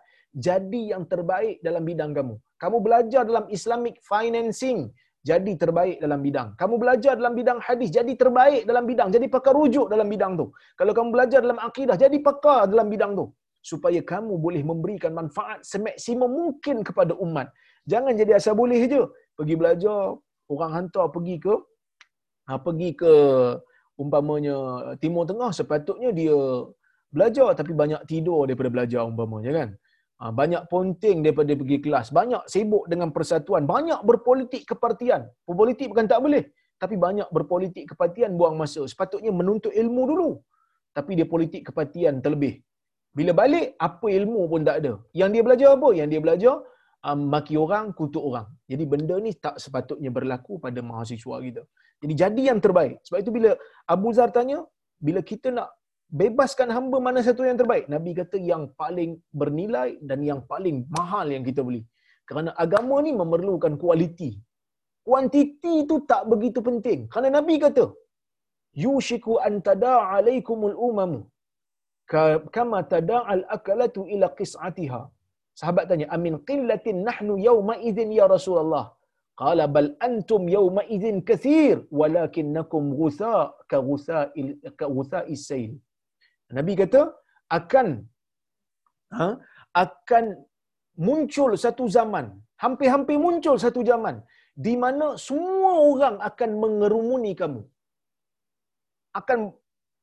[0.47, 2.35] Jadi yang terbaik dalam bidang kamu.
[2.59, 4.91] Kamu belajar dalam Islamic financing,
[5.21, 6.57] jadi terbaik dalam bidang.
[6.57, 9.09] Kamu belajar dalam bidang hadis, jadi terbaik dalam bidang.
[9.13, 10.49] Jadi pakar rujuk dalam bidang tu.
[10.79, 13.25] Kalau kamu belajar dalam akidah, jadi pakar dalam bidang tu.
[13.61, 17.53] Supaya kamu boleh memberikan manfaat semaksimum mungkin kepada umat.
[17.85, 19.01] Jangan jadi asal boleh je.
[19.37, 20.17] Pergi belajar,
[20.49, 21.53] orang hantar pergi ke
[22.49, 23.13] ha, pergi ke
[23.95, 24.57] umpamanya
[24.97, 26.35] Timur Tengah sepatutnya dia
[27.11, 29.69] belajar tapi banyak tidur daripada belajar umpamanya kan.
[30.21, 35.21] Ha, banyak ponting daripada pergi kelas, banyak sibuk dengan persatuan, banyak berpolitik kepartian.
[35.49, 36.43] Berpolitik bukan tak boleh,
[36.81, 38.81] tapi banyak berpolitik kepartian buang masa.
[38.91, 40.29] Sepatutnya menuntut ilmu dulu.
[40.97, 42.53] Tapi dia politik kepartian terlebih.
[43.17, 44.93] Bila balik, apa ilmu pun tak ada.
[45.19, 45.89] Yang dia belajar apa?
[45.99, 46.55] Yang dia belajar,
[47.09, 48.47] um, maki orang, kutuk orang.
[48.71, 51.63] Jadi benda ni tak sepatutnya berlaku pada mahasiswa kita.
[52.01, 53.01] Jadi jadi yang terbaik.
[53.05, 53.51] Sebab itu bila
[53.89, 54.61] Abu Zar tanya,
[55.01, 55.69] bila kita nak
[56.19, 57.85] bebaskan hamba mana satu yang terbaik?
[57.95, 61.81] Nabi kata yang paling bernilai dan yang paling mahal yang kita beli.
[62.29, 64.31] Kerana agama ni memerlukan kualiti.
[65.07, 66.99] Kuantiti itu tak begitu penting.
[67.11, 67.85] Kerana Nabi kata,
[68.83, 71.21] Yushiku an tada'a alaikumul umamu
[72.55, 75.01] kama tada'al akalatu ila qis'atiha.
[75.59, 78.85] Sahabat tanya, amin qillatin nahnu yawma idhin ya Rasulullah.
[79.41, 83.33] Qala bal antum yawma idhin kathir walakinnakum ghusa
[83.71, 84.17] ka ghusa
[84.79, 85.71] ka ghusa isail.
[86.57, 87.01] Nabi kata
[87.57, 87.87] akan
[89.17, 89.27] ha,
[89.83, 90.25] akan
[91.07, 92.25] muncul satu zaman,
[92.63, 94.15] hampir-hampir muncul satu zaman
[94.65, 97.61] di mana semua orang akan mengerumuni kamu.
[99.19, 99.39] Akan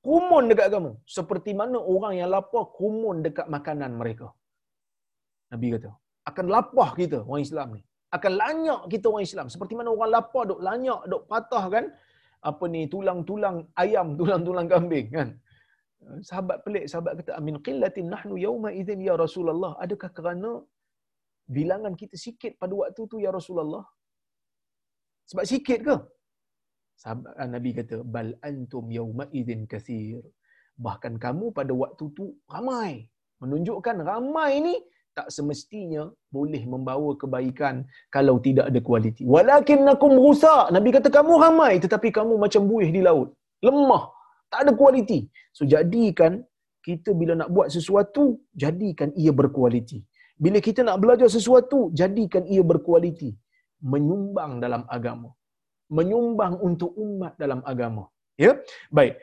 [0.07, 4.28] kumun dekat kamu seperti mana orang yang lapar kumun dekat makanan mereka.
[5.53, 5.90] Nabi kata,
[6.30, 7.82] akan lapar kita orang Islam ni.
[8.16, 9.46] Akan lanyak kita orang Islam.
[9.55, 11.84] Seperti mana orang lapar duk lanyak, duk patah kan.
[12.51, 15.28] Apa ni, tulang-tulang ayam, tulang-tulang kambing kan.
[16.28, 19.72] Sahabat pelik, sahabat kata, Amin qillatin nahnu yawma idhin ya Rasulullah.
[19.84, 20.51] Adakah kerana
[21.57, 23.84] bilangan kita sikit pada waktu tu ya Rasulullah?
[25.30, 25.96] Sebab sikit ke?
[27.03, 30.22] Sahabat ah, Nabi kata, Bal antum yawma idhin kathir.
[30.86, 32.24] Bahkan kamu pada waktu tu
[32.55, 32.92] ramai.
[33.42, 34.74] Menunjukkan ramai ni
[35.18, 36.03] tak semestinya
[36.36, 37.82] boleh membawa kebaikan
[38.14, 39.22] kalau tidak ada kualiti.
[39.34, 40.70] Walakin nakum rusak.
[40.74, 43.34] Nabi kata kamu ramai tetapi kamu macam buih di laut.
[43.66, 44.17] Lemah.
[44.53, 45.20] Tak ada kualiti.
[45.57, 46.32] So jadikan
[46.86, 48.24] kita bila nak buat sesuatu,
[48.62, 49.99] jadikan ia berkualiti.
[50.44, 53.30] Bila kita nak belajar sesuatu, jadikan ia berkualiti.
[53.92, 55.30] Menyumbang dalam agama.
[55.96, 58.05] Menyumbang untuk umat dalam agama.
[58.44, 58.53] Ya?
[58.99, 59.14] Baik.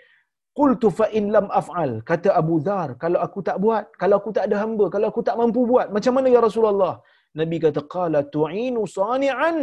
[0.58, 4.44] Qultu fa in lam af'al kata Abu Dhar kalau aku tak buat kalau aku tak
[4.48, 6.94] ada hamba kalau aku tak mampu buat macam mana ya Rasulullah
[7.40, 9.58] Nabi kata qala tu'inu sani'an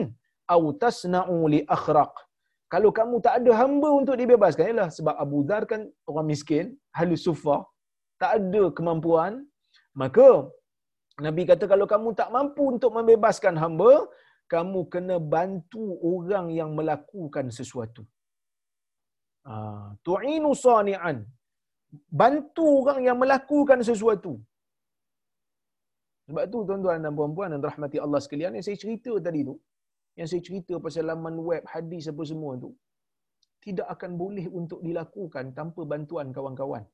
[0.54, 2.12] aw tasna'u li akhraq
[2.72, 6.66] kalau kamu tak ada hamba untuk dibebaskan ialah sebab Abu Dhar kan orang miskin
[7.00, 7.58] ahli sufa
[8.22, 9.32] tak ada kemampuan
[10.02, 10.28] maka
[11.26, 13.92] Nabi kata kalau kamu tak mampu untuk membebaskan hamba
[14.54, 18.02] kamu kena bantu orang yang melakukan sesuatu
[19.50, 21.16] Ah, tu'inu sani'an.
[22.20, 24.32] Bantu orang yang melakukan sesuatu.
[26.28, 29.54] Sebab tu tuan-tuan dan puan-puan dan rahmati Allah sekalian yang saya cerita tadi tu,
[30.18, 32.70] yang saya cerita pasal laman web, hadis apa semua tu,
[33.64, 36.84] tidak akan boleh untuk dilakukan tanpa bantuan kawan-kawan.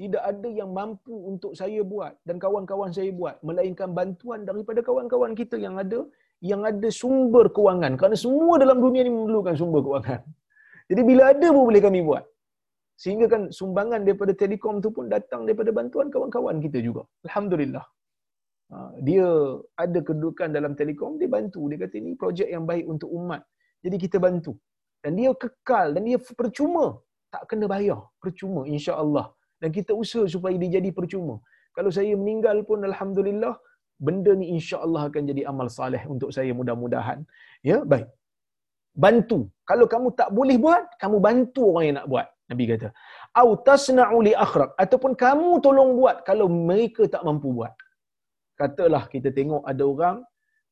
[0.00, 5.32] Tidak ada yang mampu untuk saya buat dan kawan-kawan saya buat melainkan bantuan daripada kawan-kawan
[5.40, 6.00] kita yang ada
[6.42, 7.94] yang ada sumber kewangan.
[8.00, 10.20] Kerana semua dalam dunia ini memerlukan sumber kewangan.
[10.90, 12.24] Jadi bila ada pun boleh kami buat.
[13.02, 17.02] Sehingga kan sumbangan daripada telekom tu pun datang daripada bantuan kawan-kawan kita juga.
[17.28, 17.84] Alhamdulillah.
[18.72, 19.26] Ha, dia
[19.84, 21.62] ada kedudukan dalam telekom, dia bantu.
[21.70, 23.42] Dia kata ini projek yang baik untuk umat.
[23.84, 24.52] Jadi kita bantu.
[25.04, 26.86] Dan dia kekal dan dia percuma.
[27.34, 28.00] Tak kena bayar.
[28.22, 29.26] Percuma insya-Allah.
[29.60, 31.36] Dan kita usaha supaya dia jadi percuma.
[31.76, 33.54] Kalau saya meninggal pun Alhamdulillah,
[34.06, 37.20] benda ni insya-Allah akan jadi amal saleh untuk saya mudah-mudahan.
[37.70, 38.08] Ya, baik
[38.92, 39.38] bantu.
[39.70, 42.26] Kalau kamu tak boleh buat, kamu bantu orang yang nak buat.
[42.50, 42.88] Nabi kata.
[43.40, 47.72] Au tasna'u li akhraq ataupun kamu tolong buat kalau mereka tak mampu buat.
[48.62, 50.16] Katalah kita tengok ada orang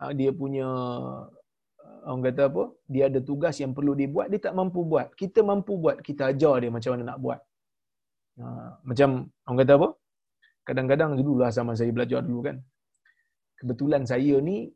[0.02, 2.64] ah, dia punya ah, orang kata apa?
[2.92, 5.10] Dia ada tugas yang perlu dibuat, dia tak mampu buat.
[5.20, 7.40] Kita mampu buat, kita ajar dia macam mana nak buat.
[8.38, 9.08] Ah, macam
[9.46, 9.88] orang kata apa?
[10.68, 12.56] Kadang-kadang dulu lah zaman saya belajar dulu kan.
[13.58, 14.70] Kebetulan saya ni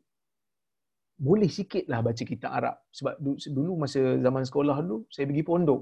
[1.15, 2.75] boleh sikitlah baca kitab Arab.
[2.91, 3.15] Sebab
[3.57, 5.81] dulu masa zaman sekolah dulu, saya pergi pondok.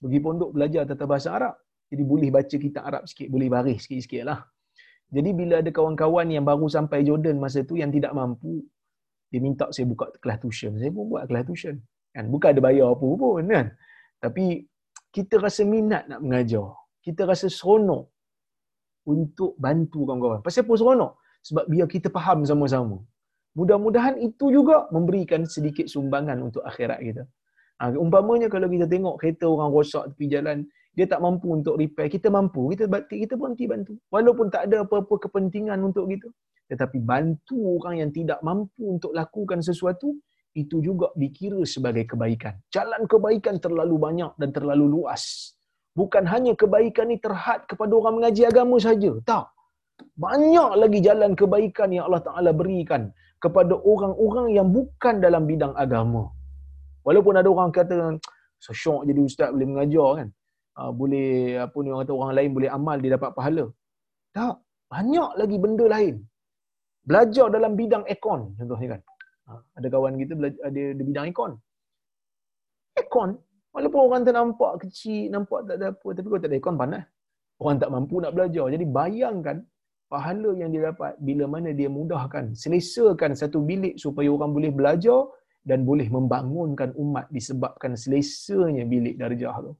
[0.00, 1.54] Pergi pondok belajar tata bahasa Arab.
[1.92, 4.40] Jadi boleh baca kitab Arab sikit, boleh baris sikit-sikit lah.
[5.10, 8.64] Jadi bila ada kawan-kawan yang baru sampai Jordan masa tu yang tidak mampu,
[9.28, 10.78] dia minta saya buka kelas tuition.
[10.78, 11.76] Saya pun buat kelas tuition.
[12.14, 13.66] Kan bukan ada bayar apa pun kan.
[14.22, 14.64] Tapi
[15.10, 16.70] kita rasa minat nak mengajar.
[17.04, 18.08] Kita rasa seronok
[19.04, 20.40] untuk bantu kawan-kawan.
[20.40, 21.12] Pasal apa seronok?
[21.44, 22.98] Sebab biar kita faham sama-sama.
[23.54, 27.22] Mudah-mudahan itu juga memberikan sedikit sumbangan untuk akhirat kita.
[27.78, 32.06] Ha, umpamanya kalau kita tengok kereta orang rosak tepi jalan, dia tak mampu untuk repair,
[32.06, 33.98] kita mampu, kita kita berhenti bantu.
[34.14, 36.30] Walaupun tak ada apa-apa kepentingan untuk kita.
[36.70, 40.14] Tetapi bantu orang yang tidak mampu untuk lakukan sesuatu,
[40.54, 42.54] itu juga dikira sebagai kebaikan.
[42.70, 45.52] Jalan kebaikan terlalu banyak dan terlalu luas.
[45.98, 49.12] Bukan hanya kebaikan ini terhad kepada orang mengaji agama saja.
[49.26, 49.50] Tak.
[50.18, 56.30] Banyak lagi jalan kebaikan yang Allah Ta'ala berikan kepada orang-orang yang bukan dalam bidang agama.
[57.06, 58.18] Walaupun ada orang kata,
[58.58, 60.28] so syok jadi ustaz boleh mengajar kan.
[60.74, 61.30] Uh, boleh,
[61.64, 63.64] apa ni orang kata, orang lain boleh amal, dia dapat pahala.
[64.34, 64.54] Tak.
[64.90, 66.14] Banyak lagi benda lain.
[67.08, 69.00] Belajar dalam bidang ekon, contohnya kan.
[69.48, 71.52] Uh, ada kawan kita belajar, ada, ada bidang ekon.
[73.02, 73.30] Ekon,
[73.74, 77.04] walaupun orang tu nampak kecil, nampak tak ada apa, tapi kalau tak ada ekon, panas.
[77.62, 78.66] Orang tak mampu nak belajar.
[78.74, 79.56] Jadi bayangkan,
[80.10, 85.20] pahala yang dia dapat bila mana dia mudahkan, selesakan satu bilik supaya orang boleh belajar
[85.64, 89.72] dan boleh membangunkan umat disebabkan selesanya bilik darjah tu.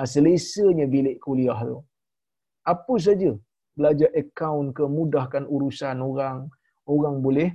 [0.00, 1.76] Ha, selesanya bilik kuliah tu.
[2.72, 3.30] Apa saja
[3.76, 6.38] belajar akaun ke mudahkan urusan orang,
[6.88, 7.48] orang boleh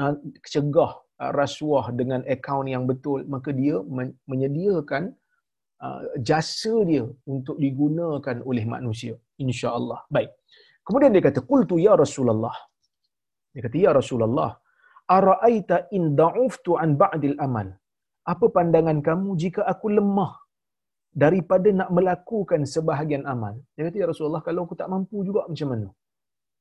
[0.00, 0.16] ha,
[0.52, 3.76] cegah ha, rasuah dengan akaun yang betul, maka dia
[4.30, 5.12] menyediakan
[5.84, 7.04] uh, jasa dia
[7.34, 9.14] untuk digunakan oleh manusia.
[9.44, 10.00] InsyaAllah.
[10.16, 10.32] Baik.
[10.80, 12.56] Kemudian dia kata, Qultu ya Rasulullah.
[13.52, 14.50] Dia kata, Ya Rasulullah,
[15.16, 17.68] Ara'aita in da'uftu an ba'dil amal.
[18.32, 20.32] Apa pandangan kamu jika aku lemah
[21.10, 23.54] daripada nak melakukan sebahagian amal?
[23.74, 25.88] Dia kata, Ya Rasulullah, kalau aku tak mampu juga macam mana?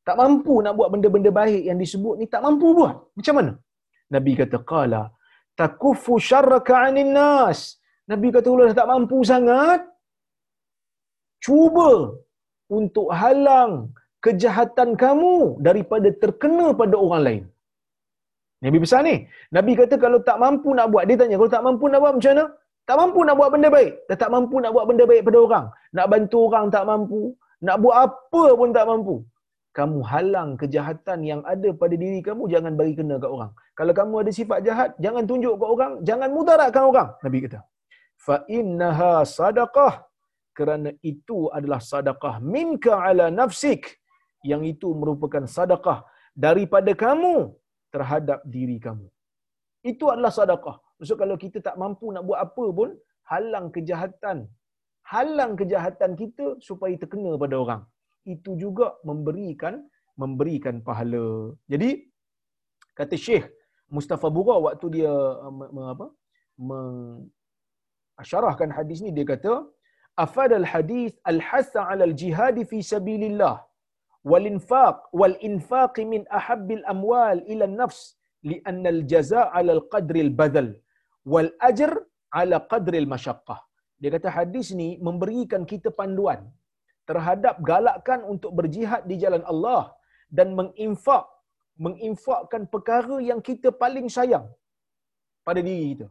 [0.07, 2.95] Tak mampu nak buat benda-benda baik yang disebut ni, tak mampu buat.
[3.17, 3.51] Macam mana?
[4.15, 5.03] Nabi kata, Qala,
[5.59, 7.77] takufu syarraka anin nas.
[8.11, 9.85] Nabi kata, kalau tak mampu sangat,
[11.45, 11.89] cuba
[12.69, 13.73] untuk halang
[14.25, 17.43] kejahatan kamu daripada terkena pada orang lain.
[18.63, 19.15] Nabi besar ni.
[19.55, 22.31] Nabi kata kalau tak mampu nak buat, dia tanya kalau tak mampu nak buat macam
[22.35, 22.45] mana?
[22.89, 23.91] Tak mampu nak buat benda baik.
[24.09, 25.65] Dah tak mampu nak buat benda baik pada orang.
[25.97, 27.21] Nak bantu orang tak mampu.
[27.67, 29.15] Nak buat apa pun tak mampu.
[29.77, 33.51] Kamu halang kejahatan yang ada pada diri kamu, jangan bagi kena kat orang.
[33.77, 37.09] Kalau kamu ada sifat jahat, jangan tunjuk kat orang, jangan mudaratkan orang.
[37.21, 37.59] Nabi kata.
[38.25, 39.93] Fa innaha sadaqah.
[40.57, 44.01] Kerana itu adalah sadaqah minka ala nafsik
[44.51, 45.99] yang itu merupakan sedekah
[46.33, 47.53] daripada kamu
[47.93, 49.05] terhadap diri kamu.
[49.85, 50.88] Itu adalah sedekah.
[50.98, 52.90] Maksud kalau kita tak mampu nak buat apa pun,
[53.32, 54.38] halang kejahatan.
[55.12, 57.82] Halang kejahatan kita supaya terkena pada orang.
[58.34, 59.74] Itu juga memberikan
[60.22, 61.26] memberikan pahala.
[61.72, 61.90] Jadi
[62.98, 63.46] kata Syekh
[63.96, 65.12] Mustafa Bura waktu dia
[65.94, 66.07] apa?
[66.68, 69.52] mengasyarahkan hadis ni dia kata
[70.24, 73.57] afadal hadis al-hasa 'ala al-jihad fi sabilillah
[74.30, 78.00] والإنفاق والإنفاق من أحب الأموال إلى النفس
[78.50, 80.68] لأن الجزاء على القدر البذل
[81.34, 81.91] wal ajr
[82.39, 83.59] ala qadril masyaqqah.
[84.01, 86.41] Dia kata hadis ni memberikan kita panduan
[87.09, 89.84] terhadap galakkan untuk berjihad di jalan Allah
[90.38, 91.26] dan menginfak
[91.86, 94.45] menginfakkan perkara yang kita paling sayang
[95.47, 96.07] pada diri kita.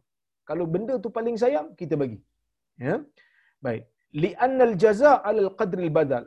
[0.48, 2.18] Kalau benda tu paling sayang, kita bagi.
[2.80, 2.94] Ya.
[3.64, 3.82] Baik.
[4.22, 6.24] Li'anna al-jaza' ala al-qadri al-badal.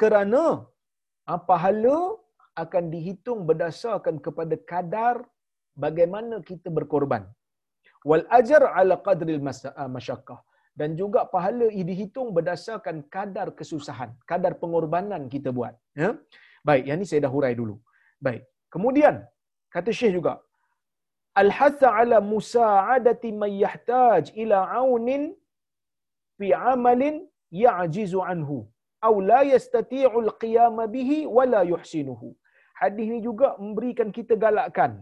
[0.00, 0.44] Kerana
[1.34, 1.98] apa pahala
[2.62, 5.16] akan dihitung berdasarkan kepada kadar
[5.84, 7.26] bagaimana kita berkorban.
[8.08, 9.40] Wal ajar ala qadril
[9.80, 10.38] ah, masyaqqah
[10.80, 15.74] dan juga pahala ini dihitung berdasarkan kadar kesusahan, kadar pengorbanan kita buat.
[16.02, 16.10] Ya?
[16.68, 17.76] Baik, yang ini saya dah hurai dulu.
[18.26, 18.42] Baik.
[18.74, 19.16] Kemudian
[19.74, 20.34] kata Syekh juga
[21.42, 25.22] al-hatha ala musa'adati man yahtaj ila aunin
[26.38, 27.16] fi amalin
[27.64, 28.58] ya'jizu anhu
[29.08, 32.28] au la yastati'u al-qiyam bihi wa la yuhsinuhu.
[32.80, 34.92] Hadis ini juga memberikan kita galakkan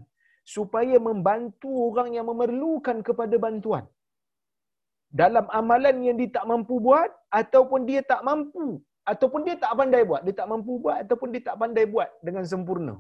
[0.45, 3.85] supaya membantu orang yang memerlukan kepada bantuan.
[5.21, 7.09] Dalam amalan yang dia tak mampu buat
[7.41, 8.67] ataupun dia tak mampu
[9.09, 12.45] ataupun dia tak pandai buat, dia tak mampu buat ataupun dia tak pandai buat dengan
[12.53, 12.95] sempurna.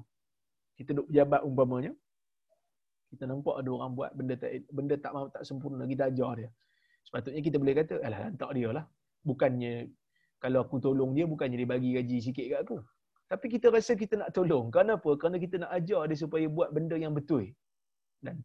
[0.79, 1.93] Kita duduk pejabat umpamanya.
[3.13, 6.49] Kita nampak ada orang buat benda tak benda tak tak sempurna, kita ajar dia.
[7.07, 8.85] Sepatutnya kita boleh kata, alah tak dia lah.
[9.29, 9.73] Bukannya
[10.43, 12.79] kalau aku tolong dia bukannya dia bagi gaji sikit kat aku.
[13.35, 14.67] Tapi kita rasa kita nak tolong.
[14.77, 15.11] Kenapa?
[15.21, 17.45] Kerana kita nak ajar dia supaya buat benda yang betul.
[18.25, 18.37] Dan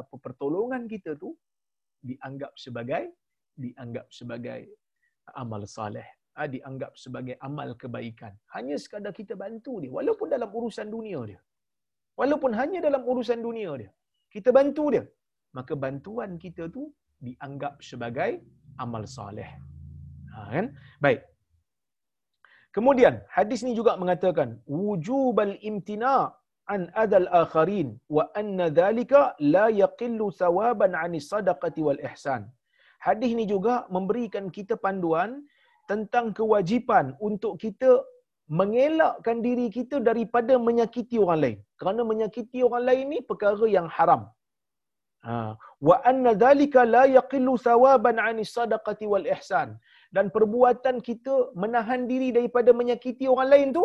[0.00, 1.30] apa pertolongan kita tu
[2.08, 3.02] dianggap sebagai
[3.62, 4.60] dianggap sebagai
[5.42, 6.06] amal saleh.
[6.38, 8.32] Ha, dianggap sebagai amal kebaikan.
[8.54, 11.40] Hanya sekadar kita bantu dia walaupun dalam urusan dunia dia.
[12.20, 13.90] Walaupun hanya dalam urusan dunia dia.
[14.34, 15.04] Kita bantu dia.
[15.58, 16.82] maka bantuan kita tu
[17.26, 18.38] dianggap sebagai
[18.84, 19.50] amal soleh.
[20.32, 20.66] Ha, kan?
[21.04, 21.20] Baik.
[22.76, 24.48] Kemudian hadis ni juga mengatakan
[24.80, 26.14] wujubal imtina
[26.74, 29.20] an adal akharin wa anna dhalika
[29.54, 32.42] la yaqillu thawaban an sadaqati wal ihsan.
[33.06, 35.30] Hadis ni juga memberikan kita panduan
[35.90, 37.90] tentang kewajipan untuk kita
[38.58, 41.58] mengelakkan diri kita daripada menyakiti orang lain.
[41.80, 44.22] Kerana menyakiti orang lain ni perkara yang haram.
[45.26, 45.34] Ha.
[45.88, 49.68] Wa anna dhalika la yaqillu thawaban an sadaqati wal ihsan.
[50.16, 53.84] Dan perbuatan kita menahan diri daripada menyakiti orang lain tu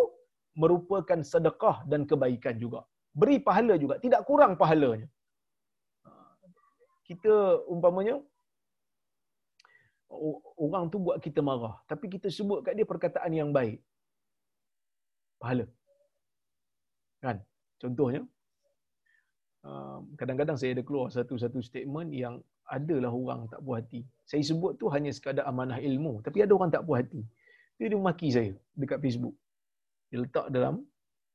[0.62, 2.80] merupakan sedekah dan kebaikan juga.
[3.20, 5.08] Beri pahala juga, tidak kurang pahalanya.
[7.08, 7.34] Kita
[7.74, 8.16] umpamanya
[10.64, 13.78] orang tu buat kita marah, tapi kita sebut kat dia perkataan yang baik.
[15.42, 15.66] Pahala.
[17.24, 17.38] Kan?
[17.82, 18.22] Contohnya,
[19.62, 22.34] um, kadang-kadang saya ada keluar satu-satu statement yang
[22.70, 24.02] adalah orang tak puas hati.
[24.26, 27.22] Saya sebut tu hanya sekadar amanah ilmu, tapi ada orang tak puas hati.
[27.78, 29.36] Dia dia maki saya dekat Facebook.
[30.10, 30.82] Dia letak dalam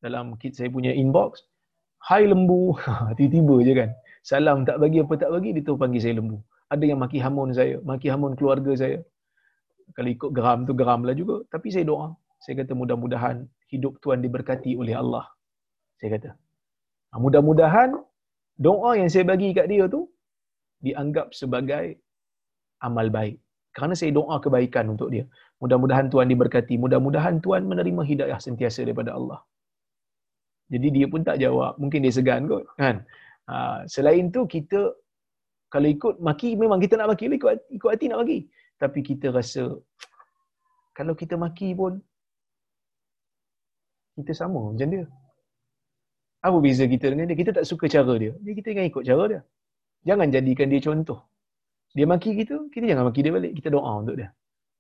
[0.02, 1.46] dalam kit saya punya inbox,
[2.02, 2.76] "Hai lembu."
[3.18, 3.90] Tiba-tiba je kan.
[4.22, 6.38] Salam tak bagi apa tak bagi dia tu panggil saya lembu.
[6.70, 9.02] Ada yang maki hamun saya, maki hamun keluarga saya.
[9.98, 12.16] Kalau ikut geram tu geramlah juga, tapi saya doa.
[12.42, 15.26] Saya kata mudah-mudahan hidup tuan diberkati oleh Allah.
[16.00, 16.30] Saya kata.
[17.12, 17.98] Ha, mudah-mudahan
[18.56, 20.08] doa yang saya bagi kat dia tu
[20.86, 21.86] dianggap sebagai
[22.88, 23.38] amal baik.
[23.76, 25.24] Kerana saya doa kebaikan untuk dia.
[25.64, 26.76] Mudah-mudahan Tuhan diberkati.
[26.84, 29.40] Mudah-mudahan Tuhan menerima hidayah sentiasa daripada Allah.
[30.74, 31.80] Jadi dia pun tak jawab.
[31.82, 32.64] Mungkin dia segan kot.
[32.82, 33.06] Kan?
[33.48, 34.92] Ha, selain tu kita
[35.72, 38.40] kalau ikut maki memang kita nak maki ikut, ikut hati nak maki.
[38.76, 39.64] Tapi kita rasa
[40.98, 42.04] kalau kita maki pun
[44.20, 45.06] kita sama macam dia.
[46.44, 47.38] Apa beza kita dengan dia?
[47.40, 48.34] Kita tak suka cara dia.
[48.42, 49.42] Jadi kita ingat ikut cara dia.
[50.08, 51.20] Jangan jadikan dia contoh.
[51.98, 53.52] Dia maki kita, kita jangan maki dia balik.
[53.58, 54.30] Kita doa untuk dia.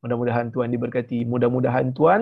[0.02, 1.20] Mudah-mudahan Tuhan diberkati.
[1.32, 2.22] Mudah-mudahan Tuhan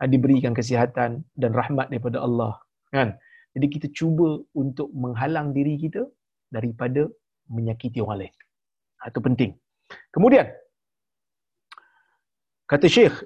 [0.00, 2.52] ah, diberikan kesihatan dan rahmat daripada Allah.
[2.92, 3.16] Kan?
[3.54, 6.02] Jadi kita cuba untuk menghalang diri kita
[6.52, 7.08] daripada
[7.48, 8.34] menyakiti orang lain.
[9.08, 9.50] Itu ah, penting.
[10.14, 10.46] Kemudian,
[12.68, 13.16] kata Syekh,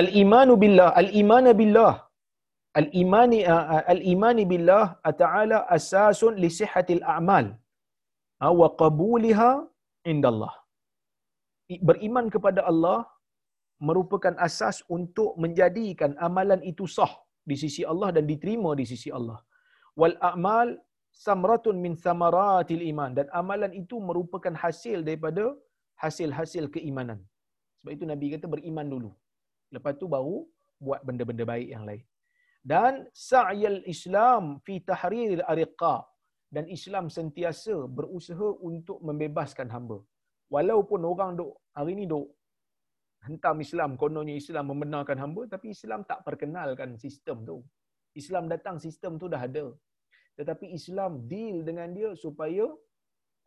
[0.00, 1.94] Al-imanu billah, al-imana billah,
[2.80, 7.54] al-imani, uh, al-imani billah ta'ala asasun li sihatil a'mal
[8.60, 9.50] wa qabuliha
[10.12, 10.54] indallah.
[11.88, 12.98] Beriman kepada Allah
[13.88, 17.12] merupakan asas untuk menjadikan amalan itu sah
[17.50, 19.38] di sisi Allah dan diterima di sisi Allah.
[20.00, 20.68] Wal a'mal
[21.24, 25.44] samratun min samaratil iman dan amalan itu merupakan hasil daripada
[26.02, 27.20] hasil-hasil keimanan.
[27.80, 29.10] Sebab itu Nabi kata beriman dulu.
[29.74, 30.36] Lepas tu baru
[30.86, 32.02] buat benda-benda baik yang lain.
[32.72, 35.94] Dan sa'yal Islam fi tahriril ariqa
[36.54, 39.98] dan Islam sentiasa berusaha untuk membebaskan hamba.
[40.54, 42.26] Walaupun orang duk hari ni duk
[43.26, 47.56] hentam Islam, kononnya Islam membenarkan hamba, tapi Islam tak perkenalkan sistem tu.
[48.20, 49.66] Islam datang sistem tu dah ada.
[50.38, 52.66] Tetapi Islam deal dengan dia supaya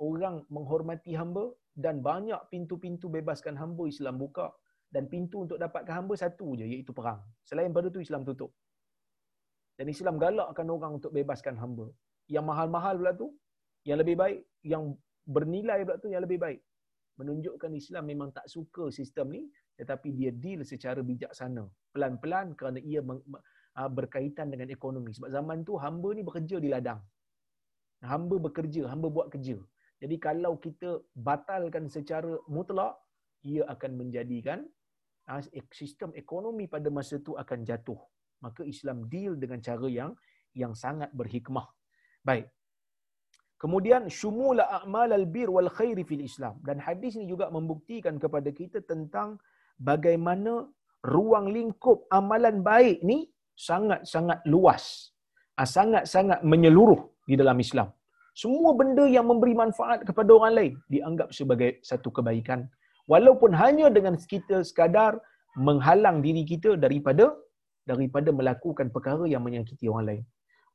[0.07, 1.45] orang menghormati hamba
[1.85, 4.47] dan banyak pintu-pintu bebaskan hamba Islam buka.
[4.95, 7.19] Dan pintu untuk dapatkan hamba satu je iaitu perang.
[7.47, 8.51] Selain pada tu Islam tutup.
[9.77, 11.87] Dan Islam galakkan orang untuk bebaskan hamba
[12.35, 13.27] yang mahal-mahal pula tu
[13.87, 14.39] yang lebih baik
[14.71, 14.83] yang
[15.35, 16.59] bernilai pula tu yang lebih baik.
[17.19, 19.43] Menunjukkan Islam memang tak suka sistem ni
[19.79, 21.63] tetapi dia deal secara bijaksana.
[21.93, 23.01] Pelan-pelan kerana ia
[23.79, 25.13] ah, berkaitan dengan ekonomi.
[25.17, 27.01] Sebab zaman tu hamba ni bekerja di ladang.
[28.11, 29.57] Hamba bekerja hamba buat kerja.
[30.01, 32.93] Jadi kalau kita batalkan secara mutlak
[33.45, 34.59] ia akan menjadikan
[35.29, 35.41] ah,
[35.73, 37.97] sistem ekonomi pada masa tu akan jatuh.
[38.45, 40.11] Maka Islam deal dengan cara yang
[40.53, 41.65] yang sangat berhikmah
[42.29, 42.45] Baik.
[43.61, 48.79] Kemudian syumula a'mal al-bir wal khairi fil Islam dan hadis ini juga membuktikan kepada kita
[48.91, 49.29] tentang
[49.89, 50.53] bagaimana
[51.13, 53.17] ruang lingkup amalan baik ni
[53.67, 54.83] sangat-sangat luas.
[55.57, 57.89] Ah, sangat-sangat menyeluruh di dalam Islam.
[58.41, 62.69] Semua benda yang memberi manfaat kepada orang lain dianggap sebagai satu kebaikan.
[63.09, 65.17] Walaupun hanya dengan kita sekadar
[65.57, 67.33] menghalang diri kita daripada
[67.89, 70.23] daripada melakukan perkara yang menyakiti orang lain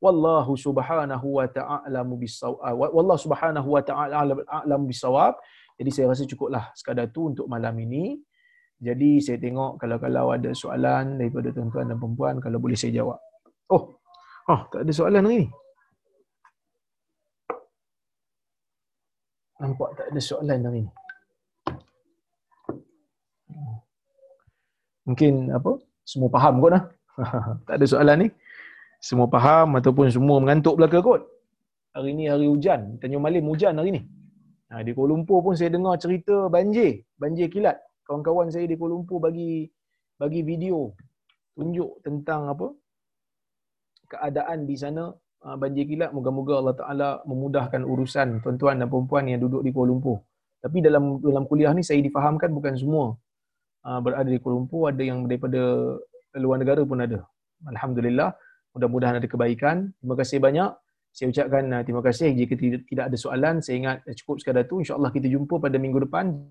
[0.03, 2.75] wallahu subhanahu wa ta'ala bisawab.
[2.75, 5.39] Wallahu subhanahu wa ta'ala a'lam bisawab.
[5.79, 8.19] Jadi saya rasa cukuplah sekadar tu untuk malam ini.
[8.83, 13.19] Jadi saya tengok kalau-kalau ada soalan daripada tuan-tuan dan puan kalau boleh saya jawab.
[13.71, 13.95] Oh
[14.51, 15.47] oh tak ada soalan hari ni
[19.55, 20.91] nampak tak ada soalan hari ni
[25.07, 25.71] mungkin apa?
[26.03, 26.83] Semua faham kot lah.
[27.67, 28.27] Tak ada soalan ni
[29.03, 31.21] semua faham ataupun semua mengantuk belaka kot.
[31.91, 32.95] Hari ni hari hujan.
[33.03, 34.01] Tanjung Malim hujan hari ni.
[34.71, 37.77] Ha, di Kuala Lumpur pun saya dengar cerita banjir, banjir kilat.
[38.07, 39.67] Kawan-kawan saya di Kuala Lumpur bagi
[40.15, 40.95] bagi video
[41.53, 42.67] tunjuk tentang apa
[44.09, 45.11] keadaan di sana
[45.45, 46.15] uh, banjir kilat.
[46.15, 50.23] Moga-moga Allah Taala memudahkan urusan tuan-tuan dan puan yang duduk di Kuala Lumpur.
[50.63, 53.19] Tapi dalam dalam kuliah ni saya difahamkan bukan semua
[53.83, 55.59] uh, berada di Kuala Lumpur, ada yang daripada
[56.39, 57.19] luar negara pun ada.
[57.67, 58.33] Alhamdulillah,
[58.73, 59.93] mudah-mudahan ada kebaikan.
[60.01, 60.71] Terima kasih banyak.
[61.13, 63.61] Saya ucapkan uh, terima kasih jika tidak, ada soalan.
[63.61, 64.81] Saya ingat cukup sekadar tu.
[64.81, 66.41] InsyaAllah kita jumpa pada minggu depan.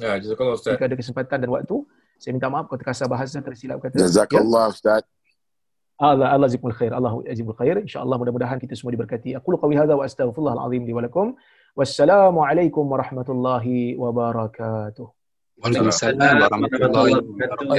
[0.00, 0.80] Ya, jazakallah Ustaz.
[0.80, 1.76] Jika ada kesempatan dan waktu,
[2.16, 4.00] saya minta maaf kalau terkasar bahasa tersilap kata.
[4.00, 5.04] Jazakallah Ustaz.
[6.00, 6.96] Allah Allah zikmul khair.
[6.96, 7.76] Allah azimul khair.
[7.84, 9.36] InsyaAllah mudah-mudahan kita semua diberkati.
[9.36, 11.36] Aku qawi hadza wa astaghfirullahal azim li wa lakum.
[11.76, 15.06] Wassalamualaikum warahmatullahi wabarakatuh.
[15.60, 17.76] Waalaikumsalam warahmatullahi wabarakatuh.